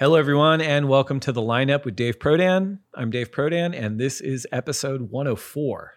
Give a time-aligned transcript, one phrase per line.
[0.00, 2.78] Hello, everyone, and welcome to the lineup with Dave Prodan.
[2.94, 5.92] I'm Dave Prodan, and this is episode 104.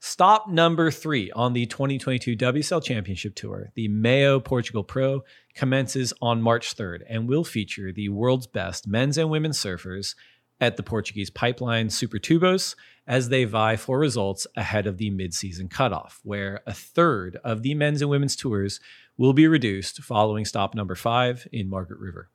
[0.00, 5.22] Stop number three on the 2022 WSL Championship Tour, the MEO Portugal Pro,
[5.54, 10.14] commences on March 3rd and will feature the world's best men's and women's surfers
[10.58, 12.74] at the Portuguese pipeline Supertubos
[13.06, 17.74] as they vie for results ahead of the mid-season cutoff, where a third of the
[17.74, 18.80] men's and women's tours
[19.18, 22.30] will be reduced following stop number five in Margaret River.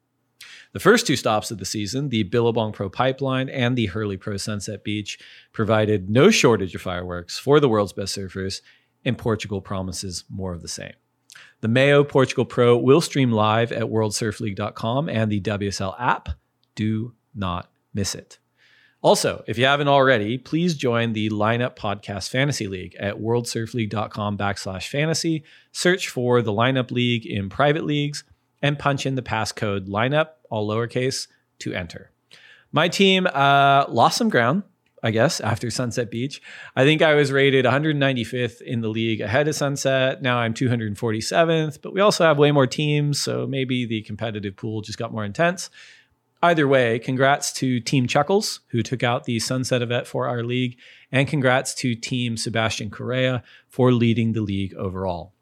[0.74, 4.38] The first two stops of the season, the Billabong Pro Pipeline and the Hurley Pro
[4.38, 5.20] Sunset Beach,
[5.52, 8.62] provided no shortage of fireworks for the world's best surfers,
[9.04, 10.94] and Portugal promises more of the same.
[11.60, 16.30] The MEO Portugal Pro will stream live at worldsurfleague.com and the WSL app.
[16.76, 18.40] Do not miss it.
[19.02, 24.88] Also, if you haven't already, please join the Lineup Podcast Fantasy League at worldsurfleague.com backslash
[24.88, 25.44] fantasy.
[25.72, 28.24] Search for the Lineup League in private leagues
[28.62, 31.28] and punch in the passcode lineup, all lowercase,
[31.60, 32.12] to enter.
[32.72, 34.64] My team uh, lost some ground,
[35.04, 36.42] I guess, after Sunset Beach.
[36.76, 40.22] I think I was rated 195th in the league ahead of Sunset.
[40.22, 44.82] Now I'm 247th, but we also have way more teams, so maybe the competitive pool
[44.82, 45.70] just got more intense.
[46.44, 50.78] Either way, congrats to Team Chuckles, who took out the Sunset event for our league,
[51.12, 55.34] and congrats to Team Sebastian Correa for leading the league overall.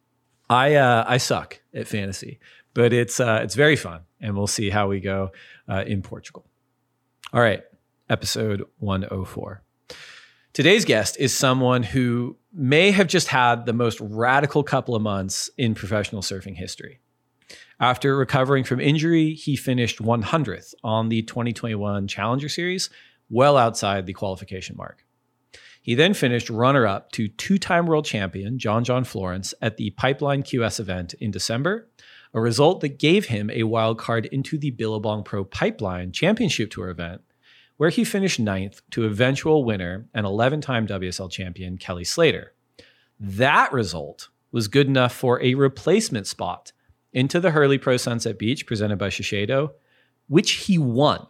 [0.49, 2.39] I uh, I suck at fantasy,
[2.79, 5.33] but it's uh, it's very fun, and we'll see how we go
[5.67, 6.45] uh, in Portugal.
[7.33, 7.61] All right,
[8.09, 9.61] episode 104.
[10.53, 15.49] Today's guest is someone who may have just had the most radical couple of months
[15.57, 17.01] in professional surfing history.
[17.81, 22.89] After recovering from injury, he finished 100th on the 2021 Challenger Series,
[23.29, 25.05] well outside the qualification mark.
[25.81, 29.89] He then finished runner up to two time world champion John John Florence at the
[29.89, 31.89] Pipeline QS event in December,
[32.33, 36.89] a result that gave him a wild card into the Billabong Pro Pipeline Championship Tour
[36.89, 37.21] event,
[37.77, 42.53] where he finished ninth to eventual winner and 11 time WSL champion Kelly Slater.
[43.19, 46.71] That result was good enough for a replacement spot
[47.13, 49.71] into the Hurley Pro Sunset Beach presented by Shiseido,
[50.27, 51.25] which he won.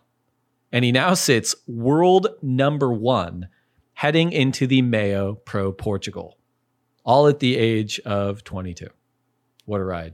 [0.72, 3.48] And he now sits world number one
[3.94, 6.38] heading into the MEO Pro Portugal,
[7.04, 8.88] all at the age of 22.
[9.66, 10.14] What a ride.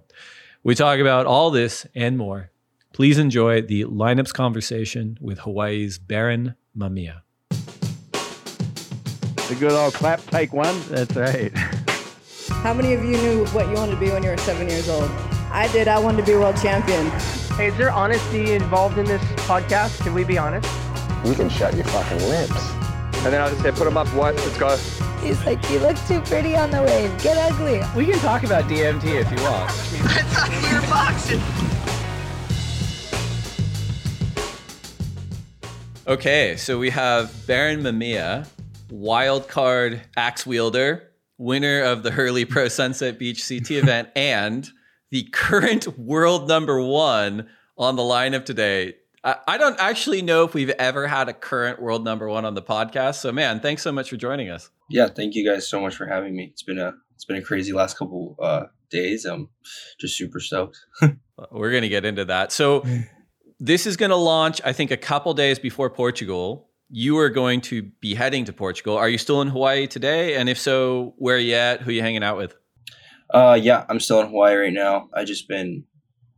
[0.65, 2.49] We talk about all this and more.
[2.91, 7.21] Please enjoy the lineups conversation with Hawaii's Barron Mamiya.
[9.47, 10.75] The good old clap, take one.
[10.89, 11.55] That's right.
[12.63, 14.89] How many of you knew what you wanted to be when you were seven years
[14.89, 15.11] old?
[15.51, 15.87] I did.
[15.87, 17.11] I wanted to be a world champion.
[17.57, 20.01] Hey, is there honesty involved in this podcast?
[20.01, 20.67] Can we be honest?
[21.23, 22.84] You can shut your fucking lips.
[23.25, 24.35] And then I'll just say, put them up, what?
[24.35, 24.77] Let's go.
[25.25, 27.23] He's like, you look too pretty on the wave.
[27.23, 27.81] Get ugly.
[27.95, 29.71] We can talk about DMT if you want.
[29.71, 31.41] I thought you were boxing.
[36.07, 38.47] Okay, so we have Barron Mamiya,
[38.91, 41.09] wild card axe wielder,
[41.39, 44.69] winner of the Hurley Pro Sunset Beach CT event, and
[45.09, 48.97] the current world number one on the lineup today.
[49.25, 52.53] I, I don't actually know if we've ever had a current world number one on
[52.53, 53.15] the podcast.
[53.15, 54.69] So, man, thanks so much for joining us.
[54.89, 56.49] Yeah, thank you guys so much for having me.
[56.51, 59.25] It's been a it's been a crazy last couple uh, days.
[59.25, 59.49] I'm
[59.99, 60.77] just super stoked.
[61.51, 62.51] We're gonna get into that.
[62.51, 62.85] So,
[63.59, 66.69] this is gonna launch, I think, a couple days before Portugal.
[66.89, 68.95] You are going to be heading to Portugal.
[68.95, 70.35] Are you still in Hawaii today?
[70.35, 71.81] And if so, where are you at?
[71.81, 72.55] Who are you hanging out with?
[73.33, 75.09] Uh, yeah, I'm still in Hawaii right now.
[75.11, 75.85] I just been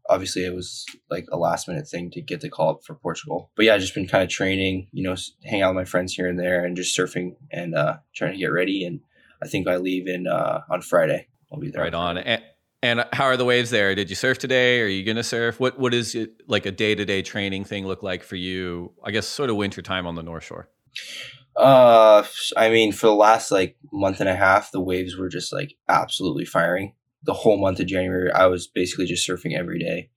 [0.09, 3.51] obviously it was like a last minute thing to get the call up for Portugal.
[3.55, 6.13] But yeah, I've just been kind of training, you know, hang out with my friends
[6.13, 8.85] here and there and just surfing and uh, trying to get ready.
[8.85, 9.01] And
[9.43, 11.27] I think I leave in uh, on Friday.
[11.51, 11.83] I'll be there.
[11.83, 12.17] Right on.
[12.17, 12.43] And,
[12.83, 13.95] And how are the waves there?
[13.95, 14.81] Did you surf today?
[14.81, 15.59] Are you going to surf?
[15.59, 18.93] What What is it, like a day to day training thing look like for you?
[19.03, 20.69] I guess sort of winter time on the North Shore.
[21.55, 22.23] Uh,
[22.55, 25.73] I mean, for the last like month and a half, the waves were just like
[25.89, 26.93] absolutely firing.
[27.27, 30.09] The whole month of January, I was basically just surfing every day,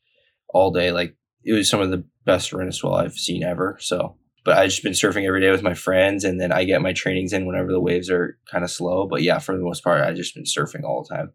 [0.48, 0.92] all day.
[0.92, 3.76] Like it was some of the best Reniswell I've seen ever.
[3.80, 6.80] So, but I just been surfing every day with my friends, and then I get
[6.80, 9.06] my trainings in whenever the waves are kind of slow.
[9.06, 11.32] But yeah, for the most part, I just been surfing all the time.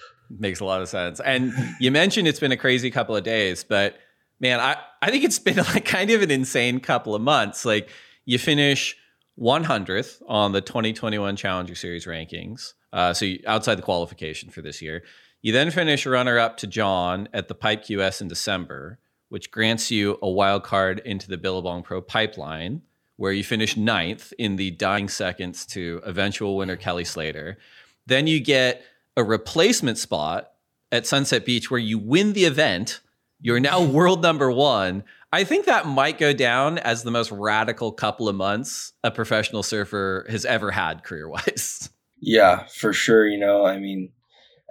[0.30, 1.20] Makes a lot of sense.
[1.20, 3.96] And you mentioned it's been a crazy couple of days, but
[4.40, 7.64] man, I, I think it's been like kind of an insane couple of months.
[7.64, 7.88] Like
[8.24, 8.96] you finish
[9.38, 12.72] 100th on the 2021 Challenger Series rankings.
[12.92, 15.02] Uh, so you, outside the qualification for this year,
[15.42, 18.98] you then finish runner up to John at the Pipe QS in December,
[19.28, 22.82] which grants you a wild card into the Billabong Pro pipeline,
[23.16, 27.58] where you finish ninth in the dying seconds to eventual winner Kelly Slater.
[28.06, 28.82] Then you get
[29.16, 30.52] a replacement spot
[30.90, 33.00] at Sunset Beach where you win the event.
[33.40, 35.04] You're now world number one.
[35.32, 39.62] I think that might go down as the most radical couple of months a professional
[39.62, 41.90] surfer has ever had career wise.
[42.20, 43.26] Yeah, for sure.
[43.26, 44.12] You know, I mean,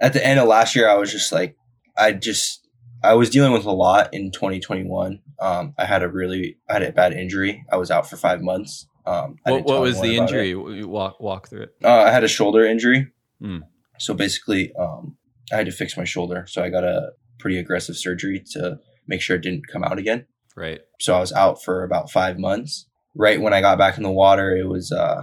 [0.00, 1.56] at the end of last year, I was just like,
[1.96, 2.66] I just,
[3.02, 5.20] I was dealing with a lot in 2021.
[5.40, 7.64] Um, I had a really, I had a bad injury.
[7.70, 8.86] I was out for five months.
[9.06, 10.54] Um, what, what was the injury?
[10.54, 11.74] Walk walk through it.
[11.82, 13.10] Uh, I had a shoulder injury.
[13.42, 13.62] Mm.
[13.98, 15.16] So basically, um,
[15.52, 16.44] I had to fix my shoulder.
[16.48, 20.26] So I got a pretty aggressive surgery to make sure it didn't come out again.
[20.56, 20.80] Right.
[21.00, 22.86] So I was out for about five months.
[23.14, 25.22] Right when I got back in the water, it was uh,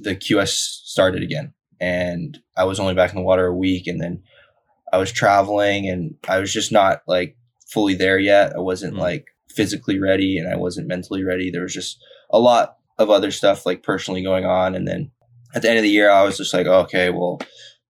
[0.00, 4.00] the QS started again, and I was only back in the water a week, and
[4.00, 4.22] then
[4.92, 7.36] I was traveling, and I was just not like
[7.68, 8.54] fully there yet.
[8.54, 9.02] I wasn't mm-hmm.
[9.02, 11.50] like physically ready, and I wasn't mentally ready.
[11.50, 11.98] There was just
[12.30, 15.10] a lot of other stuff like personally going on, and then
[15.54, 17.40] at the end of the year, I was just like, okay, well,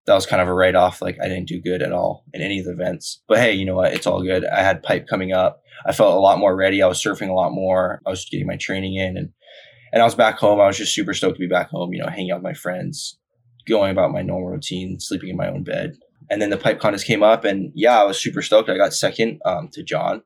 [0.06, 1.02] that was kind of a write off.
[1.02, 3.22] Like I didn't do good at all in any of the events.
[3.28, 3.92] But hey, you know what?
[3.92, 4.44] It's all good.
[4.44, 5.62] I had pipe coming up.
[5.86, 6.82] I felt a lot more ready.
[6.82, 8.00] I was surfing a lot more.
[8.06, 9.30] I was getting my training in and
[9.92, 10.60] and I was back home.
[10.60, 12.54] I was just super stoked to be back home, you know, hanging out with my
[12.54, 13.18] friends,
[13.66, 15.96] going about my normal routine, sleeping in my own bed.
[16.30, 18.68] And then the pipe contest came up and yeah, I was super stoked.
[18.68, 20.22] I got second um, to John.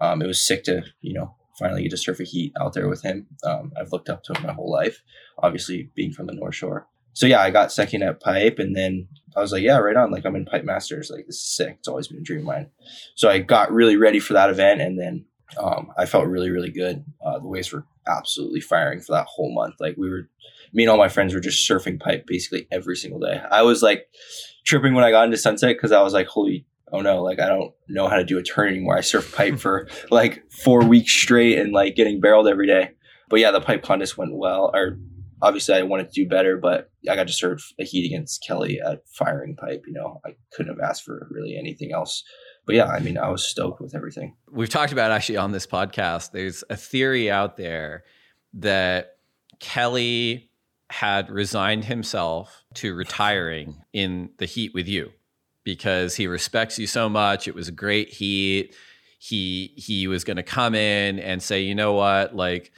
[0.00, 2.88] Um, it was sick to, you know, finally get to surf a heat out there
[2.88, 3.26] with him.
[3.44, 5.02] Um, I've looked up to him my whole life,
[5.38, 6.86] obviously being from the North Shore.
[7.12, 10.10] So yeah, I got second at pipe and then I was like, yeah, right on.
[10.10, 11.10] Like I'm in pipe masters.
[11.10, 11.76] Like this is sick.
[11.80, 12.70] It's always been a dream of mine.
[13.16, 14.80] So I got really ready for that event.
[14.80, 15.26] And then
[15.58, 17.04] um, I felt really, really good.
[17.24, 17.84] Uh, the waves were
[18.18, 19.76] absolutely firing for that whole month.
[19.80, 20.28] Like we were,
[20.72, 23.40] me and all my friends were just surfing pipe basically every single day.
[23.50, 24.06] I was like
[24.64, 27.48] tripping when I got into sunset because I was like, holy, oh no, like I
[27.48, 28.96] don't know how to do a turn anymore.
[28.96, 32.90] I surf pipe for like four weeks straight and like getting barreled every day.
[33.28, 34.98] But yeah, the pipe contest went well, or
[35.40, 38.80] obviously I wanted to do better, but I got to serve a heat against Kelly
[38.84, 39.84] at firing pipe.
[39.86, 42.24] You know, I couldn't have asked for really anything else.
[42.70, 44.36] But yeah, I mean, I was stoked with everything.
[44.48, 46.30] We've talked about actually on this podcast.
[46.30, 48.04] There's a theory out there
[48.54, 49.16] that
[49.58, 50.52] Kelly
[50.88, 55.10] had resigned himself to retiring in the heat with you
[55.64, 57.48] because he respects you so much.
[57.48, 58.76] It was a great heat.
[59.18, 62.70] He he was going to come in and say, you know what, like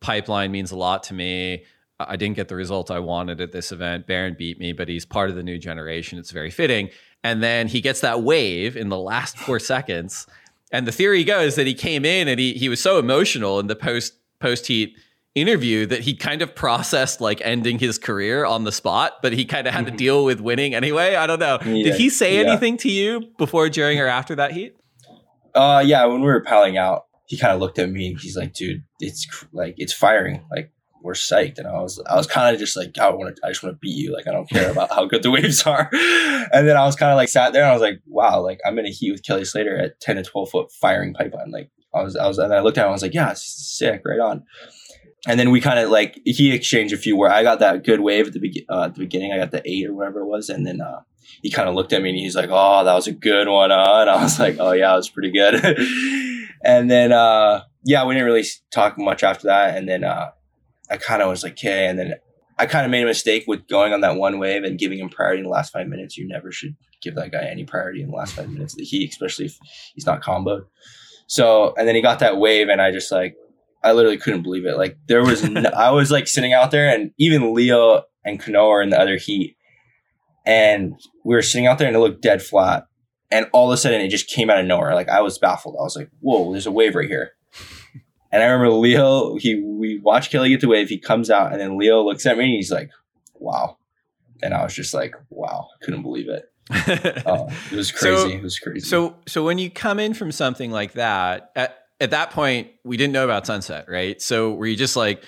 [0.00, 1.64] pipeline means a lot to me.
[2.00, 4.06] I didn't get the result I wanted at this event.
[4.06, 6.18] Barron beat me, but he's part of the new generation.
[6.18, 6.88] It's very fitting.
[7.24, 10.26] And then he gets that wave in the last four seconds.
[10.70, 13.66] And the theory goes that he came in and he he was so emotional in
[13.66, 14.96] the post post heat
[15.34, 19.44] interview that he kind of processed like ending his career on the spot, but he
[19.44, 19.96] kind of had to mm-hmm.
[19.96, 21.16] deal with winning anyway.
[21.16, 21.58] I don't know.
[21.64, 22.48] Yeah, Did he say yeah.
[22.48, 24.76] anything to you before, during, or after that heat?
[25.54, 26.04] Uh, yeah.
[26.04, 28.16] When we were paddling out, he kind of looked at me.
[28.20, 30.44] He's like, "Dude, it's like it's firing.
[30.50, 30.72] Like
[31.04, 31.58] we're psyched.
[31.58, 33.74] And I was, I was kind of just like, I want to, I just want
[33.74, 34.12] to beat you.
[34.12, 35.90] Like, I don't care about how good the waves are.
[35.92, 38.58] And then I was kind of like sat there and I was like, wow, like
[38.66, 41.50] I'm in a heat with Kelly Slater at 10 to 12 foot firing pipeline.
[41.50, 43.34] Like I was, I was, and I looked at him, and I was like, yeah,
[43.36, 44.44] sick, right on.
[45.28, 48.00] And then we kind of like, he exchanged a few where I got that good
[48.00, 49.32] wave at the, be- uh, at the beginning.
[49.32, 50.48] I got the eight or whatever it was.
[50.48, 51.00] And then, uh,
[51.42, 53.70] he kind of looked at me and he's like, oh, that was a good one.
[53.70, 55.54] And I was like, oh yeah, it was pretty good.
[56.64, 59.76] and then, uh, yeah, we didn't really talk much after that.
[59.76, 60.30] And then, uh,
[60.90, 61.86] I kind of was like, okay.
[61.86, 62.14] And then
[62.58, 65.08] I kind of made a mistake with going on that one wave and giving him
[65.08, 66.16] priority in the last five minutes.
[66.16, 68.84] You never should give that guy any priority in the last five minutes of the
[68.84, 69.58] heat, especially if
[69.94, 70.66] he's not comboed.
[71.26, 73.34] So, and then he got that wave, and I just like,
[73.82, 74.76] I literally couldn't believe it.
[74.76, 78.68] Like, there was, no, I was like sitting out there, and even Leo and Kanoa
[78.68, 79.56] are in the other heat.
[80.46, 82.86] And we were sitting out there, and it looked dead flat.
[83.30, 84.94] And all of a sudden, it just came out of nowhere.
[84.94, 85.76] Like, I was baffled.
[85.78, 87.32] I was like, whoa, there's a wave right here.
[88.34, 90.88] And I remember Leo, he we watched Kelly get the wave.
[90.88, 92.90] He comes out, and then Leo looks at me, and he's like,
[93.34, 93.78] "Wow."
[94.42, 96.50] And I was just like, "Wow!" I couldn't believe it.
[96.68, 98.16] uh, it was crazy.
[98.16, 98.88] So, it was crazy.
[98.88, 102.96] So, so when you come in from something like that, at, at that point, we
[102.96, 104.20] didn't know about sunset, right?
[104.20, 105.22] So were you just like,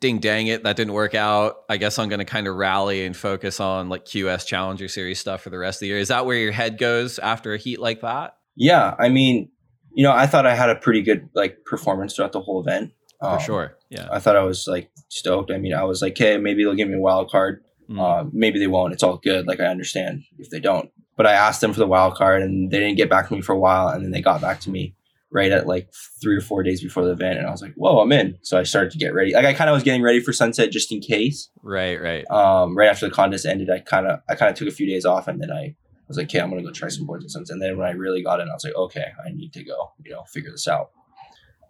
[0.00, 1.56] ding dang it, that didn't work out.
[1.68, 5.18] I guess I'm going to kind of rally and focus on like QS Challenger Series
[5.18, 5.98] stuff for the rest of the year.
[5.98, 8.38] Is that where your head goes after a heat like that?
[8.56, 9.50] Yeah, I mean,
[9.92, 12.92] you know, I thought I had a pretty good like performance throughout the whole event.
[13.20, 13.78] Um, for sure.
[13.90, 14.08] Yeah.
[14.10, 15.50] I thought I was like stoked.
[15.50, 17.62] I mean, I was like, hey, maybe they'll give me a wild card.
[17.88, 18.00] Mm.
[18.00, 18.92] Uh, maybe they won't.
[18.92, 19.46] It's all good.
[19.46, 20.90] Like I understand if they don't.
[21.16, 23.42] But I asked them for the wild card and they didn't get back to me
[23.42, 24.94] for a while and then they got back to me
[25.32, 28.00] right at like three or four days before the event and I was like, whoa,
[28.00, 28.38] I'm in.
[28.42, 29.34] So I started to get ready.
[29.34, 31.50] Like I kind of was getting ready for sunset just in case.
[31.62, 32.28] Right, right.
[32.30, 34.86] Um, right after the contest ended, I kind of I kind of took a few
[34.86, 35.76] days off and then I
[36.10, 37.54] was like, okay, I'm gonna go try some boards at sunset.
[37.54, 39.92] And then when I really got in, I was like, okay, I need to go,
[40.04, 40.90] you know, figure this out.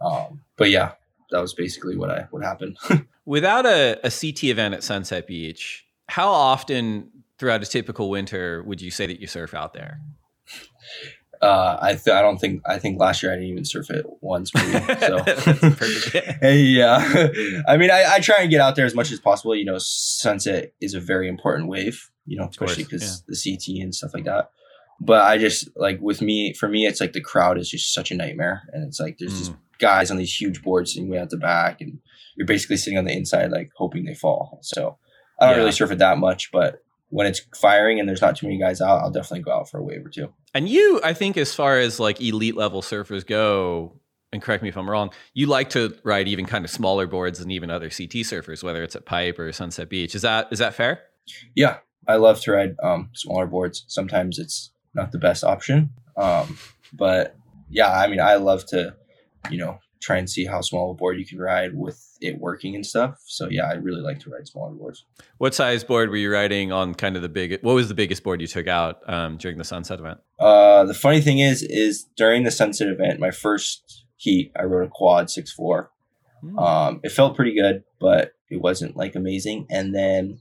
[0.01, 0.93] Um, but yeah,
[1.31, 2.79] that was basically what I what happened.
[3.27, 8.81] Without a, a CT event at Sunset Beach, how often throughout a typical winter would
[8.81, 10.01] you say that you surf out there?
[11.43, 14.05] Uh, I th- I don't think I think last year I didn't even surf it
[14.21, 14.55] once.
[14.55, 15.17] Maybe, so
[16.43, 19.55] yeah, I mean I, I try and get out there as much as possible.
[19.55, 22.11] You know, sunset is a very important wave.
[22.31, 23.35] You know, especially because yeah.
[23.35, 24.51] the CT and stuff like that.
[25.01, 28.13] But I just like with me for me, it's like the crowd is just such
[28.13, 29.39] a nightmare, and it's like there's mm.
[29.39, 31.99] these guys on these huge boards sitting way at the back, and
[32.37, 34.61] you're basically sitting on the inside like hoping they fall.
[34.63, 34.97] So
[35.41, 35.59] I don't yeah.
[35.59, 38.81] really surf it that much, but when it's firing and there's not too many guys
[38.81, 40.33] out, I'll definitely go out for a wave or two.
[40.55, 43.97] And you, I think, as far as like elite level surfers go,
[44.33, 47.41] and correct me if I'm wrong, you like to ride even kind of smaller boards
[47.41, 50.15] than even other CT surfers, whether it's at Pipe or Sunset Beach.
[50.15, 51.01] Is that is that fair?
[51.55, 51.79] Yeah,
[52.09, 53.85] I love to ride um, smaller boards.
[53.89, 56.59] Sometimes it's not the best option, um,
[56.93, 57.37] but
[57.69, 58.95] yeah, I mean, I love to,
[59.51, 62.75] you know, try and see how small a board you can ride with it working
[62.75, 63.21] and stuff.
[63.27, 65.05] So yeah, I really like to ride smaller boards.
[65.39, 66.95] What size board were you riding on?
[66.95, 67.61] Kind of the big.
[67.63, 70.21] What was the biggest board you took out um, during the sunset event?
[70.39, 74.87] Uh, the funny thing is, is during the sunset event, my first heat, I rode
[74.87, 75.91] a quad six four.
[76.43, 76.59] Mm.
[76.61, 79.67] Um, it felt pretty good, but it wasn't like amazing.
[79.71, 80.41] And then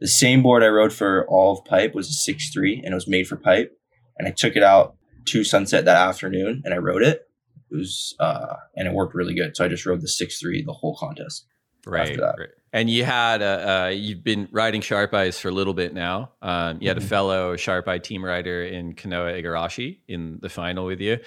[0.00, 2.94] the same board I rode for all of pipe was a six three, and it
[2.94, 3.76] was made for pipe.
[4.18, 7.26] And I took it out to sunset that afternoon, and I rode it
[7.70, 9.56] it was uh, and it worked really good.
[9.56, 11.46] So I just rode the six three the whole contest.
[11.86, 12.48] Right, right.
[12.72, 16.30] And you had a, uh, you've been riding Sharpeyes for a little bit now.
[16.42, 17.06] Um, you had mm-hmm.
[17.06, 21.18] a fellow Sharpeye team rider in Kanoa Igarashi in the final with you.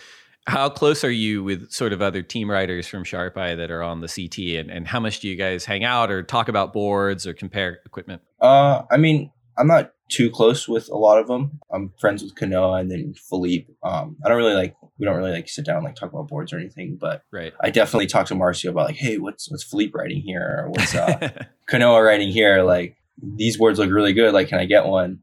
[0.46, 4.02] How close are you with sort of other team riders from Sharpeye that are on
[4.02, 7.26] the CT, and, and how much do you guys hang out or talk about boards
[7.26, 8.22] or compare equipment?
[8.44, 11.60] Uh, I mean, I'm not too close with a lot of them.
[11.72, 13.74] I'm friends with Kanoa and then Philippe.
[13.82, 16.28] Um, I don't really like we don't really like sit down and like talk about
[16.28, 17.54] boards or anything, but right.
[17.62, 20.94] I definitely talk to Marcio about like, hey, what's what's Philippe writing here or what's
[20.94, 21.32] uh,
[21.70, 22.64] Kanoa writing here?
[22.64, 24.34] Like these boards look really good.
[24.34, 25.20] Like, can I get one?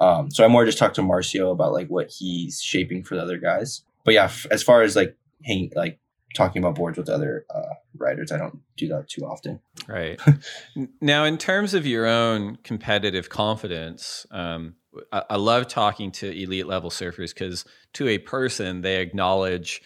[0.00, 3.22] Um, so I more just talk to Marcio about like what he's shaping for the
[3.22, 3.82] other guys.
[4.04, 5.98] But yeah, f- as far as like hang like
[6.34, 8.32] talking about boards with other uh, writers.
[8.32, 9.60] I don't do that too often.
[9.86, 10.18] Right.
[11.00, 14.74] now, in terms of your own competitive confidence, um,
[15.12, 17.64] I, I, love talking to elite level surfers because
[17.94, 19.82] to a person, they acknowledge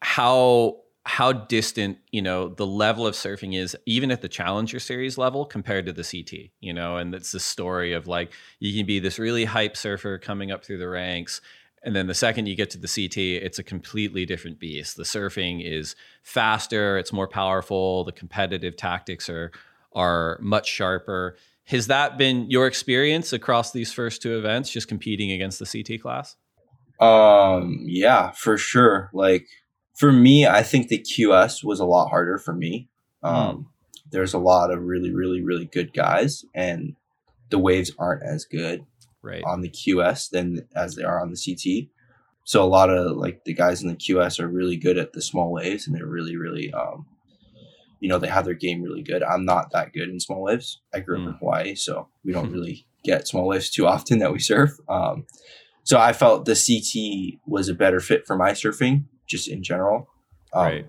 [0.00, 5.18] how how distant you know the level of surfing is even at the challenger series
[5.18, 8.86] level compared to the ct you know and it's the story of like you can
[8.86, 11.42] be this really hype surfer coming up through the ranks
[11.84, 14.96] and then the second you get to the CT, it's a completely different beast.
[14.96, 19.52] The surfing is faster, it's more powerful, the competitive tactics are
[19.94, 21.36] are much sharper.
[21.66, 26.02] Has that been your experience across these first two events, just competing against the CT
[26.02, 26.36] class?
[26.98, 29.10] Um, yeah, for sure.
[29.12, 29.46] Like
[29.94, 32.88] for me, I think the QS was a lot harder for me.
[33.22, 33.28] Hmm.
[33.28, 33.66] Um, mm.
[34.10, 36.94] There's a lot of really, really, really good guys, and
[37.50, 38.84] the waves aren't as good
[39.24, 39.42] right.
[39.44, 41.88] on the QS than as they are on the CT.
[42.44, 45.22] So a lot of like the guys in the QS are really good at the
[45.22, 47.06] small waves, and they're really, really, um,
[48.00, 49.22] you know, they have their game really good.
[49.22, 50.80] I'm not that good in small waves.
[50.92, 51.22] I grew mm.
[51.22, 54.72] up in Hawaii, so we don't really get small waves too often that we surf.
[54.88, 55.26] Um,
[55.84, 60.08] so I felt the CT was a better fit for my surfing, just in general.
[60.52, 60.86] Um, right.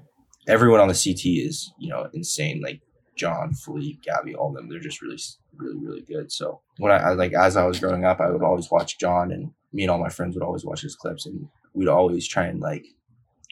[0.47, 2.61] Everyone on the CT is, you know, insane.
[2.61, 2.81] Like
[3.15, 4.69] John, Philippe, Gabby, all of them.
[4.69, 5.17] They're just really
[5.57, 6.31] really really good.
[6.31, 9.31] So when I, I, like as I was growing up, I would always watch John,
[9.31, 12.45] and me and all my friends would always watch his clips, and we'd always try
[12.45, 12.85] and like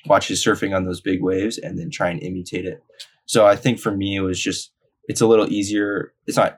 [0.06, 2.84] watch his surfing on those big waves, and then try and imitate it.
[3.26, 4.72] So I think for me, it was just
[5.08, 6.14] it's a little easier.
[6.28, 6.58] It's not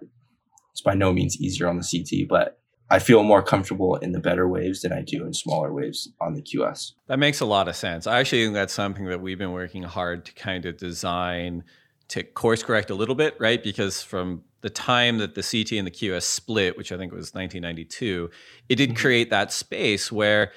[0.71, 2.59] it's by no means easier on the CT, but
[2.89, 6.33] I feel more comfortable in the better waves than I do in smaller waves on
[6.35, 6.91] the QS.
[7.07, 8.05] That makes a lot of sense.
[8.05, 11.63] I actually think that's something that we've been working hard to kind of design
[12.09, 13.63] to course correct a little bit, right?
[13.63, 17.35] Because from the time that the CT and the QS split, which I think was
[17.35, 18.31] 1992,
[18.67, 18.97] it did mm-hmm.
[18.97, 20.53] create that space where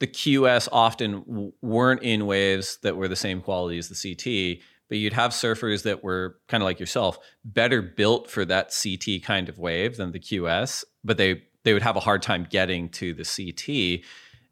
[0.00, 4.64] the QS often w- weren't in waves that were the same quality as the CT,
[4.88, 9.22] but you'd have surfers that were kind of like yourself, better built for that CT
[9.22, 12.88] kind of wave than the QS, but they they would have a hard time getting
[12.88, 14.02] to the CT.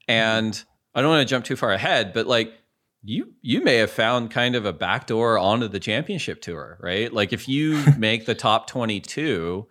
[0.09, 0.63] And
[0.95, 2.53] I don't want to jump too far ahead, but like
[3.05, 7.13] you you may have found kind of a backdoor onto the championship tour, right?
[7.13, 9.67] Like if you make the top 22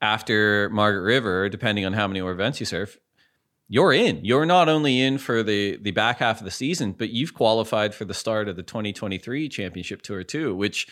[0.00, 2.96] after Margaret River, depending on how many more events you surf,
[3.68, 4.24] you're in.
[4.24, 7.94] You're not only in for the the back half of the season, but you've qualified
[7.94, 10.86] for the start of the 2023 championship tour too, which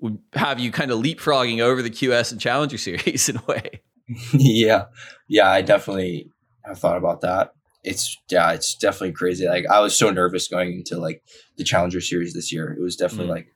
[0.00, 3.80] would have you kind of leapfrogging over the QS and Challenger series in a way.
[4.32, 4.84] yeah.
[5.28, 6.30] Yeah, I definitely
[6.64, 7.52] have thought about that
[7.86, 9.46] it's yeah, it's definitely crazy.
[9.46, 11.22] Like I was so nervous going into like
[11.56, 12.72] the Challenger Series this year.
[12.72, 13.36] It was definitely mm.
[13.36, 13.54] like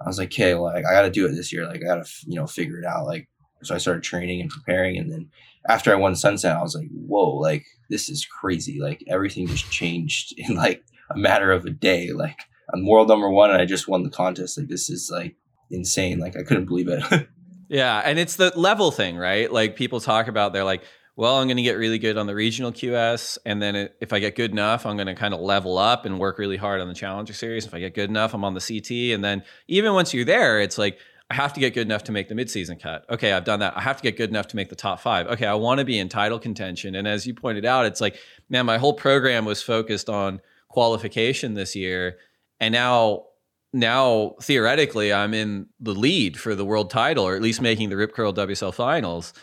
[0.00, 1.66] I was like, okay, well, like I got to do it this year.
[1.66, 3.06] Like I got to you know figure it out.
[3.06, 3.28] Like
[3.62, 5.28] so, I started training and preparing, and then
[5.68, 8.80] after I won Sunset, I was like, whoa, like this is crazy.
[8.80, 12.12] Like everything just changed in like a matter of a day.
[12.12, 12.40] Like
[12.72, 14.56] I'm world number one, and I just won the contest.
[14.56, 15.36] Like this is like
[15.70, 16.18] insane.
[16.18, 17.28] Like I couldn't believe it.
[17.68, 19.52] yeah, and it's the level thing, right?
[19.52, 20.82] Like people talk about, they're like
[21.16, 23.38] well, I'm going to get really good on the regional QS.
[23.46, 26.18] And then if I get good enough, I'm going to kind of level up and
[26.18, 27.64] work really hard on the Challenger Series.
[27.64, 29.14] If I get good enough, I'm on the CT.
[29.14, 30.98] And then even once you're there, it's like,
[31.30, 33.04] I have to get good enough to make the midseason cut.
[33.10, 33.76] Okay, I've done that.
[33.76, 35.26] I have to get good enough to make the top five.
[35.26, 36.94] Okay, I want to be in title contention.
[36.94, 38.16] And as you pointed out, it's like,
[38.48, 42.18] man, my whole program was focused on qualification this year.
[42.60, 43.24] And now
[43.72, 47.96] now theoretically I'm in the lead for the world title or at least making the
[47.96, 49.34] Rip Curl WSL finals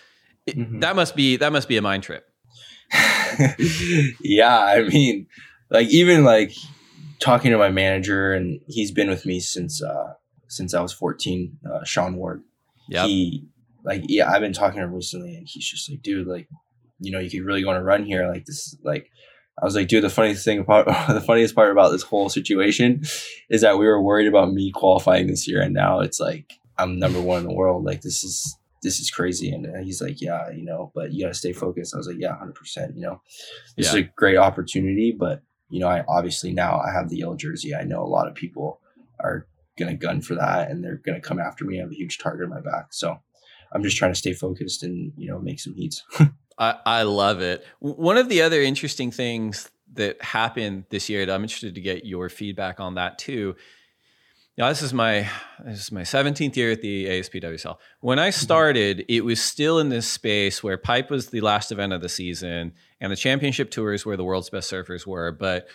[0.50, 0.80] mm-hmm.
[0.80, 2.26] that must be that must be a mind trip.
[4.22, 5.28] yeah, I mean,
[5.70, 6.54] like even like
[7.20, 10.14] talking to my manager, and he's been with me since uh
[10.48, 11.58] since I was fourteen.
[11.66, 12.44] Uh, Sean Ward.
[12.90, 13.06] Yeah.
[13.06, 13.48] He
[13.84, 16.48] like yeah, I've been talking to him recently, and he's just like, dude, like
[17.00, 18.28] you know, you could really go on a run here.
[18.28, 19.10] Like this, like
[19.62, 23.04] I was like, dude, the funniest thing about the funniest part about this whole situation
[23.50, 27.00] is that we were worried about me qualifying this year, and now it's like I'm
[27.00, 27.84] number one in the world.
[27.84, 29.50] Like this is this is crazy.
[29.50, 31.96] And uh, he's like, yeah, you know, but you got to stay focused.
[31.96, 32.96] I was like, yeah, 100%.
[32.96, 33.22] You know,
[33.76, 33.90] this yeah.
[33.90, 37.74] is a great opportunity, but, you know, I obviously now I have the yellow jersey.
[37.74, 38.80] I know a lot of people
[39.20, 39.48] are
[39.80, 41.80] going to gun for that and they're going to come after me.
[41.80, 42.88] I have a huge target on my back.
[42.92, 43.18] So
[43.72, 46.04] I'm just trying to stay focused and, you know, make some heats.
[46.60, 47.66] I, I love it.
[47.80, 52.30] One of the other interesting things that happened this year, I'm interested to get your
[52.30, 53.56] feedback on that too,
[54.58, 55.28] now this is my
[55.66, 57.78] this is my 17th year at the ASPWSL.
[58.02, 58.40] When I mm-hmm.
[58.40, 62.10] started, it was still in this space where pipe was the last event of the
[62.10, 65.32] season, and the championship tours where the world's best surfers were.
[65.32, 65.68] But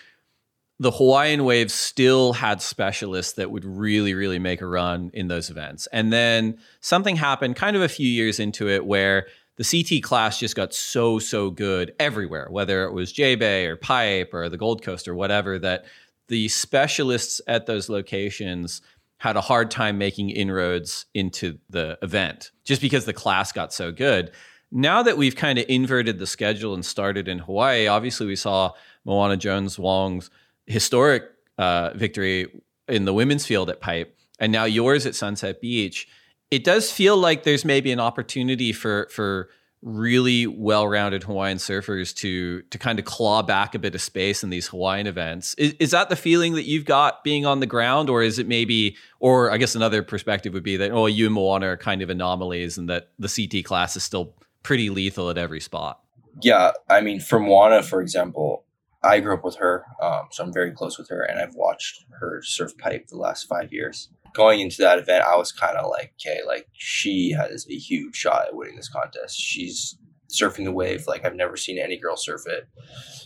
[0.81, 5.51] the Hawaiian Waves still had specialists that would really, really make a run in those
[5.51, 5.89] events.
[5.93, 10.39] And then something happened, kind of a few years into it, where the CT class
[10.39, 14.57] just got so so good everywhere, whether it was J Bay or Pipe or the
[14.57, 15.85] Gold Coast or whatever that
[16.29, 18.81] the specialists at those locations
[19.19, 23.91] had a hard time making inroads into the event just because the class got so
[23.91, 24.31] good.
[24.71, 28.73] Now that we've kind of inverted the schedule and started in Hawaii, obviously we saw
[29.05, 30.31] Moana Jones Wong's
[30.67, 31.25] historic
[31.57, 32.47] uh, victory
[32.87, 36.07] in the women's field at Pipe, and now yours at Sunset Beach.
[36.51, 39.49] It does feel like there's maybe an opportunity for for
[39.83, 44.51] really well-rounded Hawaiian surfers to to kind of claw back a bit of space in
[44.51, 45.55] these Hawaiian events.
[45.55, 48.49] Is, is that the feeling that you've got being on the ground, or is it
[48.49, 52.03] maybe, or I guess another perspective would be that oh, you and Moana are kind
[52.03, 56.01] of anomalies, and that the CT class is still pretty lethal at every spot.
[56.43, 58.65] Yeah, I mean, for Moana, for example,
[59.03, 62.05] I grew up with her, um, so I'm very close with her, and I've watched
[62.21, 65.91] her surf pipe the last five years going into that event, I was kind of
[65.91, 69.39] like, okay, like she has a huge shot at winning this contest.
[69.39, 69.97] She's
[70.31, 72.69] surfing the wave like I've never seen any girl surf it.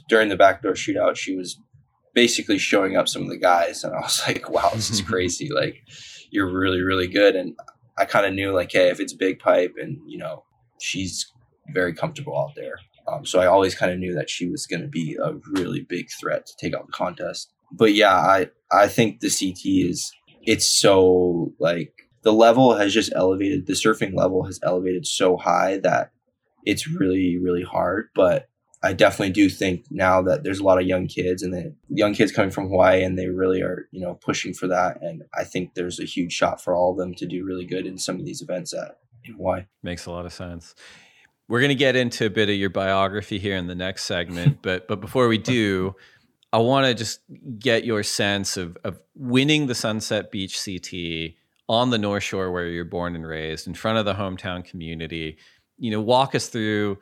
[0.08, 1.58] During the backdoor shootout, she was
[2.14, 5.50] basically showing up some of the guys, and I was like, wow, this is crazy.
[5.52, 5.82] like,
[6.30, 7.36] you're really, really good.
[7.36, 7.54] And
[7.98, 10.44] I kind of knew, like, hey, if it's big pipe and, you know,
[10.80, 11.30] she's
[11.68, 12.76] very comfortable out there.
[13.06, 15.80] Um, so I always kind of knew that she was going to be a really
[15.80, 17.50] big threat to take out the contest.
[17.72, 20.12] But yeah, I, I think the CT is
[20.44, 25.78] it's so like the level has just elevated the surfing level has elevated so high
[25.78, 26.12] that
[26.64, 28.08] it's really really hard.
[28.14, 28.48] But
[28.84, 32.14] i definitely do think now that there's a lot of young kids and the young
[32.14, 35.00] kids coming from hawaii and they really are you know pushing for that.
[35.02, 37.86] And i think there's a huge shot for all of them to do really good
[37.86, 39.64] in some of these events at in hawaii.
[39.82, 40.74] Makes a lot of sense.
[41.48, 44.58] We're going to get into a bit of your biography here in the next segment
[44.62, 45.94] but but before we do
[46.52, 47.20] I want to just
[47.58, 51.34] get your sense of, of winning the Sunset Beach CT
[51.68, 55.38] on the North Shore where you're born and raised, in front of the hometown community.
[55.78, 56.98] You know, walk us through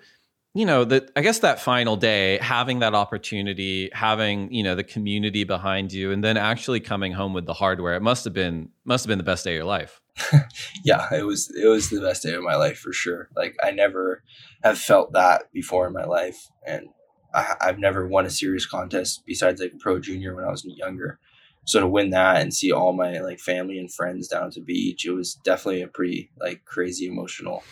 [0.55, 4.85] you know that i guess that final day having that opportunity having you know the
[4.85, 7.95] community behind you and then actually coming home with the hardware.
[7.95, 10.01] It must have been must have been the best day of your life.
[10.85, 13.29] Yeah it was it was the best day of my life for sure.
[13.37, 14.23] Like i never
[14.63, 16.89] have felt that before in my life and
[17.35, 21.19] I, i've never won a serious contest besides like pro junior when i was younger
[21.66, 24.61] so to win that and see all my like family and friends down at the
[24.61, 27.62] beach it was definitely a pretty like crazy emotional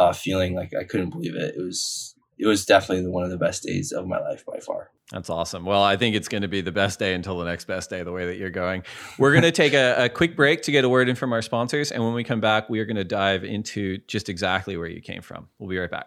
[0.00, 1.54] uh, feeling like I couldn't believe it.
[1.56, 4.90] It was it was definitely one of the best days of my life by far.
[5.12, 5.66] That's awesome.
[5.66, 8.02] Well, I think it's going to be the best day until the next best day,
[8.02, 8.84] the way that you're going.
[9.18, 11.42] We're going to take a, a, quick break to get a word in from our
[11.42, 11.90] sponsors.
[11.90, 15.02] And when we come back, we are going to dive into just exactly where you
[15.02, 15.48] came from.
[15.58, 16.06] We'll be right back.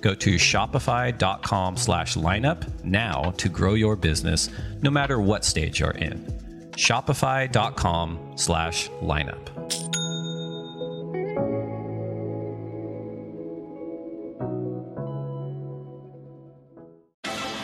[0.00, 4.48] Go to shopify.com slash lineup now to grow your business
[4.82, 6.24] no matter what stage you're in.
[6.72, 9.57] Shopify.com slash lineup.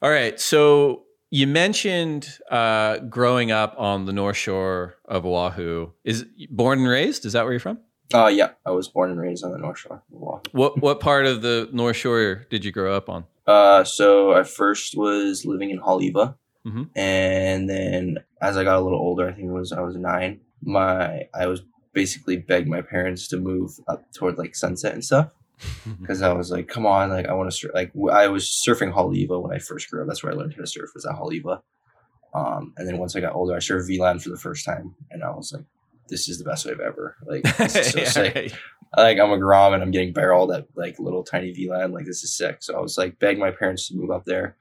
[0.00, 0.38] All right.
[0.38, 5.90] So you mentioned uh, growing up on the North Shore of Oahu.
[6.04, 7.26] Is born and raised?
[7.26, 7.80] Is that where you're from?
[8.14, 10.40] Uh, yeah, I was born and raised on the North Shore of Oahu.
[10.52, 13.24] What what part of the North Shore did you grow up on?
[13.46, 16.84] Uh, so I first was living in Haleiwa, mm-hmm.
[16.94, 20.40] and then as I got a little older, I think it was I was nine.
[20.62, 25.32] My I was basically begged my parents to move up toward like Sunset and stuff
[26.00, 27.70] because I was like, come on, like I want to.
[27.74, 30.08] Like I was surfing Haleiwa when I first grew up.
[30.08, 31.62] That's where I learned how to surf was at Haleiwa.
[32.34, 35.24] Um, and then once I got older, I surfed V-Land for the first time, and
[35.24, 35.64] I was like,
[36.08, 37.16] this is the best wave ever.
[37.26, 38.08] Like this is so yeah.
[38.08, 38.52] sick.
[38.96, 41.92] Like I'm a Grom and I'm getting barreled at like little tiny V-Land.
[41.92, 42.58] Like this is sick.
[42.60, 44.56] So I was like begging my parents to move up there.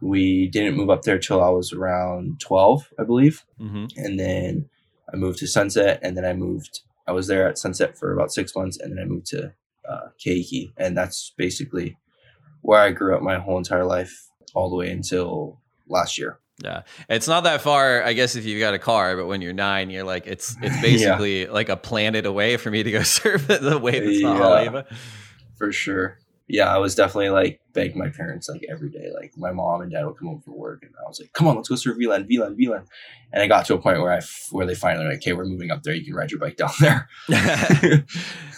[0.00, 3.44] We didn't move up there till I was around 12, I believe.
[3.60, 3.86] Mm-hmm.
[3.96, 4.68] And then
[5.12, 6.80] I moved to Sunset, and then I moved.
[7.06, 9.54] I was there at Sunset for about six months, and then I moved to
[9.88, 11.96] uh, Keiki, and that's basically
[12.62, 16.38] where I grew up my whole entire life, all the way until last year.
[16.62, 19.16] Yeah, it's not that far, I guess, if you've got a car.
[19.16, 21.52] But when you're nine, you're like, it's it's basically yeah.
[21.52, 24.96] like a planet away for me to go surf the way that's not Haleiwa.
[25.56, 29.10] For sure yeah, I was definitely like begging my parents like every day.
[29.14, 31.46] Like my mom and dad would come home from work, and I was like, "Come
[31.46, 32.86] on, let's go surf V-Land, V-Land, V-Land."
[33.32, 35.70] And I got to a point where I where they finally like, "Okay, we're moving
[35.70, 35.94] up there.
[35.94, 37.08] You can ride your bike down there."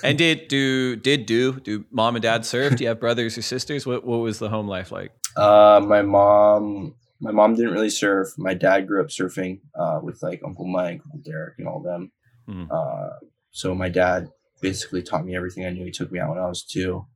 [0.04, 2.76] and did do did do do mom and dad surf?
[2.76, 3.86] Do you have brothers or sisters?
[3.86, 5.12] What what was the home life like?
[5.36, 8.28] Uh, my mom my mom didn't really surf.
[8.38, 12.12] My dad grew up surfing uh, with like Uncle Mike, Uncle Derek, and all them.
[12.48, 12.68] Mm.
[12.70, 13.16] Uh,
[13.50, 14.28] so my dad
[14.60, 15.84] basically taught me everything I knew.
[15.84, 17.06] He took me out when I was two.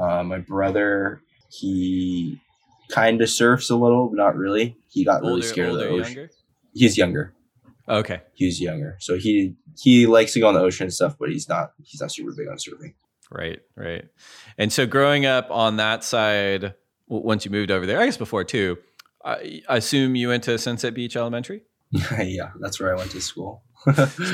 [0.00, 2.40] Uh, my brother, he
[2.88, 4.76] kind of surfs a little, but not really.
[4.90, 6.14] He got really scared older, of the ocean.
[6.14, 6.30] younger?
[6.74, 7.34] He's younger.
[7.88, 8.20] Okay.
[8.34, 11.48] He's younger, so he he likes to go on the ocean and stuff, but he's
[11.48, 12.94] not he's not super big on surfing.
[13.30, 14.04] Right, right.
[14.58, 16.74] And so growing up on that side,
[17.08, 18.78] once you moved over there, I guess before too,
[19.24, 21.62] I assume you went to Sunset Beach Elementary?
[21.92, 23.62] yeah, that's where I went to school.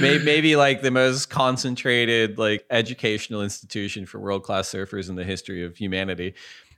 [0.01, 5.25] Maybe, maybe like the most concentrated like educational institution for world class surfers in the
[5.25, 6.35] history of humanity.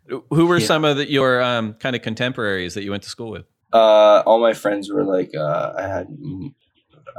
[0.09, 0.67] Who were Yeah.
[0.67, 3.47] some of the, your um, kind of contemporaries that you went to school with?
[3.73, 6.09] Uh, all my friends were like, uh, I had,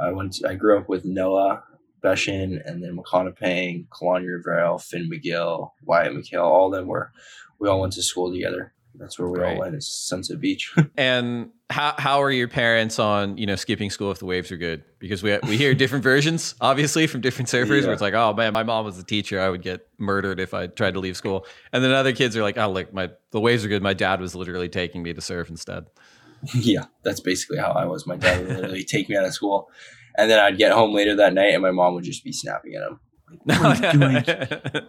[0.00, 1.62] I went, to, I grew up with Noah
[2.02, 6.44] Beschen and then McConaughey, Kalani Rivera, Finn McGill, Wyatt McHale.
[6.44, 7.12] All of them were,
[7.58, 8.74] we all went to school together.
[8.94, 9.54] That's where we Right.
[9.54, 9.74] all went.
[9.74, 10.72] It's Sunset Beach.
[10.96, 14.56] And how how are your parents on you know skipping school if the waves are
[14.58, 14.84] good?
[14.98, 17.80] Because we we hear different versions, obviously from different surfers.
[17.80, 17.84] Yeah.
[17.86, 20.52] Where it's like, oh man, my mom was a teacher, I would get murdered if
[20.54, 21.46] I tried to leave school.
[21.72, 23.82] And then other kids are like, oh, like my the waves are good.
[23.82, 25.86] My dad was literally taking me to surf instead.
[26.54, 28.06] yeah, that's basically how I was.
[28.06, 29.70] My dad would literally take me out of school,
[30.18, 32.74] and then I'd get home later that night, and my mom would just be snapping
[32.74, 33.00] at him.
[33.46, 33.94] Like,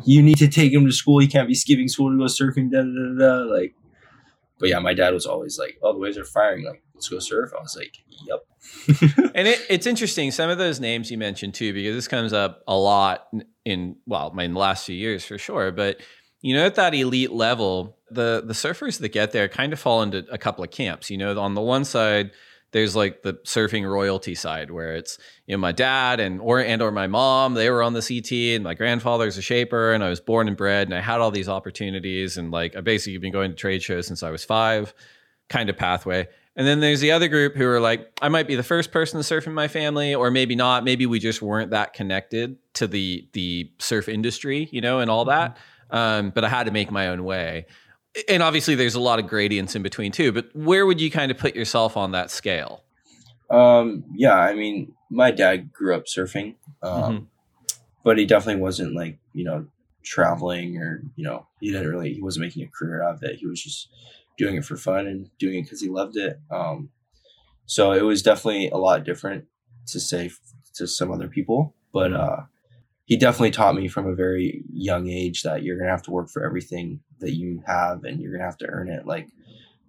[0.05, 0.15] you?
[0.17, 1.19] You need to take him to school.
[1.19, 2.71] He can't be skipping school to go surfing.
[2.71, 3.53] Da, da, da, da.
[3.53, 3.73] Like,
[4.59, 6.65] but yeah, my dad was always like, "Oh, the waves are firing.
[6.65, 8.45] Like, let's go surf." I was like, "Yep."
[9.35, 12.63] and it, it's interesting some of those names you mentioned too because this comes up
[12.67, 13.27] a lot
[13.65, 15.99] in well in the last few years for sure but
[16.41, 20.01] you know at that elite level the the surfers that get there kind of fall
[20.01, 22.31] into a couple of camps you know on the one side
[22.73, 26.81] there's like the surfing royalty side where it's you know my dad and or and
[26.81, 30.09] or my mom they were on the CT and my grandfather's a shaper and I
[30.09, 33.31] was born and bred and I had all these opportunities and like I basically been
[33.31, 34.93] going to trade shows since I was 5
[35.49, 36.27] kind of pathway.
[36.55, 39.19] And then there's the other group who are like, I might be the first person
[39.19, 40.83] to surf in my family, or maybe not.
[40.83, 45.25] Maybe we just weren't that connected to the the surf industry, you know, and all
[45.25, 45.57] that.
[45.89, 47.65] Um, but I had to make my own way.
[48.29, 50.31] And obviously, there's a lot of gradients in between too.
[50.31, 52.83] But where would you kind of put yourself on that scale?
[53.49, 57.27] Um, yeah, I mean, my dad grew up surfing, um, Mhm.
[58.03, 59.67] but he definitely wasn't like you know
[60.03, 63.37] traveling or you know he didn't really he wasn't making a career out of it.
[63.37, 63.89] He was just
[64.37, 66.39] doing it for fun and doing it because he loved it.
[66.51, 66.89] Um,
[67.65, 69.45] so it was definitely a lot different
[69.87, 70.39] to say f-
[70.75, 72.41] to some other people, but uh,
[73.13, 76.29] he definitely taught me from a very young age that you're gonna have to work
[76.29, 79.05] for everything that you have and you're gonna have to earn it.
[79.05, 79.27] Like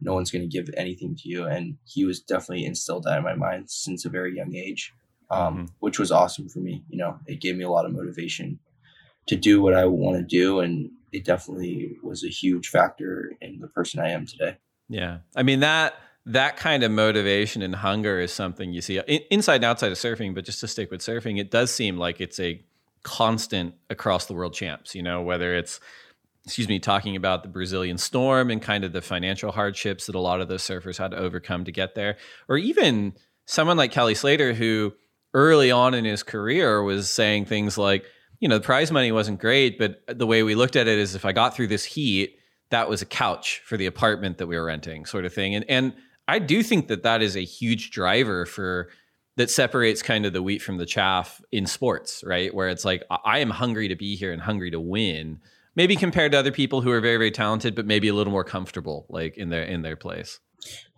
[0.01, 1.47] no one's going to give anything to you.
[1.47, 4.93] And he was definitely instilled that in my mind since a very young age,
[5.31, 5.71] um, Mhm.
[5.79, 6.85] which was awesome for me.
[6.91, 8.59] You know, it gave me a lot of motivation
[9.29, 10.61] to do what I want to do.
[10.61, 14.59] And it definitely was a huge factor in the person I am today.
[14.91, 15.95] Yeah, I mean that
[16.27, 19.99] that kind of motivation and hunger is something you see in, inside and outside of
[19.99, 20.35] surfing.
[20.35, 22.63] But just to stick with surfing, it does seem like it's a
[23.05, 24.95] constant across the world champs.
[24.95, 25.79] You know, whether it's
[26.45, 30.21] excuse me, talking about the Brazilian storm and kind of the financial hardships that a
[30.21, 32.17] lot of those surfers had to overcome to get there,
[32.49, 33.15] or even
[33.47, 34.93] someone like Kelly Slater, who
[35.33, 38.05] early on in his career was saying things like,
[38.41, 41.15] you know, the prize money wasn't great, but the way we looked at it is
[41.15, 42.39] if I got through this heat,
[42.71, 45.55] that was a couch for the apartment that we were renting, sort of thing.
[45.55, 45.95] And and
[46.29, 48.89] I do think that that is a huge driver for
[49.37, 52.55] that separates kind of the wheat from the chaff in sports, right?
[52.55, 55.41] Where it's like I am hungry to be here and hungry to win.
[55.77, 58.45] Maybe compared to other people who are very very talented, but maybe a little more
[58.45, 60.41] comfortable, like in their in their place.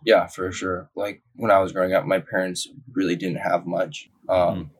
[0.04, 0.90] Yeah, for sure.
[0.94, 4.08] Like when I was growing up, my parents really didn't have much.
[4.28, 4.70] Um,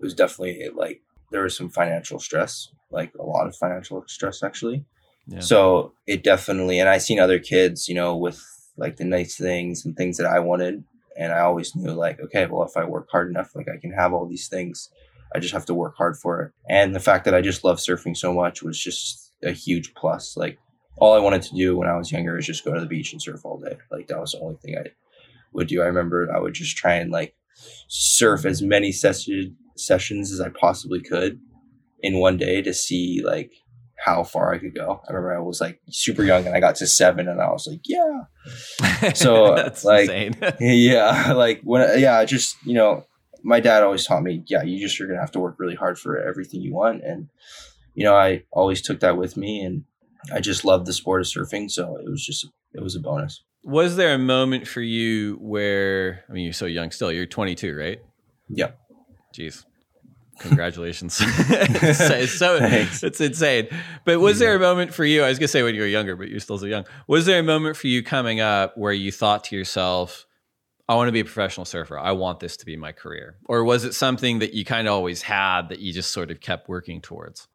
[0.00, 4.42] It was definitely like there was some financial stress, like a lot of financial stress
[4.42, 4.84] actually.
[5.26, 5.40] Yeah.
[5.40, 8.42] So it definitely, and I seen other kids, you know, with
[8.76, 10.84] like the nice things and things that I wanted,
[11.20, 13.92] and I always knew like, okay, well, if I work hard enough, like I can
[13.92, 14.88] have all these things.
[15.34, 16.52] I just have to work hard for it.
[16.66, 20.34] And the fact that I just love surfing so much was just a huge plus.
[20.34, 20.58] Like
[20.96, 23.12] all I wanted to do when I was younger is just go to the beach
[23.12, 23.76] and surf all day.
[23.90, 24.86] Like that was the only thing I
[25.52, 25.82] would do.
[25.82, 27.34] I remember I would just try and like
[27.86, 31.38] surf as many session, sessions as I possibly could
[32.00, 33.52] in one day to see like
[34.04, 35.00] how far I could go.
[35.08, 37.66] I remember I was like super young and I got to seven and I was
[37.66, 39.12] like, yeah.
[39.14, 40.54] So That's like, insane.
[40.60, 43.04] yeah, like when, yeah, just, you know,
[43.42, 45.74] my dad always taught me, yeah, you just, you're going to have to work really
[45.74, 47.02] hard for everything you want.
[47.04, 47.28] And,
[47.94, 49.84] you know, I always took that with me and
[50.32, 51.70] I just loved the sport of surfing.
[51.70, 53.42] So it was just, it was a bonus.
[53.62, 57.76] Was there a moment for you where I mean you're so young still, you're 22,
[57.76, 58.00] right?
[58.48, 58.70] Yeah.
[59.36, 59.64] Jeez.
[60.40, 61.18] Congratulations.
[61.22, 63.02] it's, so Thanks.
[63.02, 63.68] it's insane.
[64.04, 65.22] But was there a moment for you?
[65.22, 66.84] I was gonna say when you were younger, but you're still so young.
[67.06, 70.26] Was there a moment for you coming up where you thought to yourself,
[70.88, 71.96] I want to be a professional surfer.
[71.96, 73.36] I want this to be my career.
[73.44, 76.40] Or was it something that you kind of always had that you just sort of
[76.40, 77.46] kept working towards?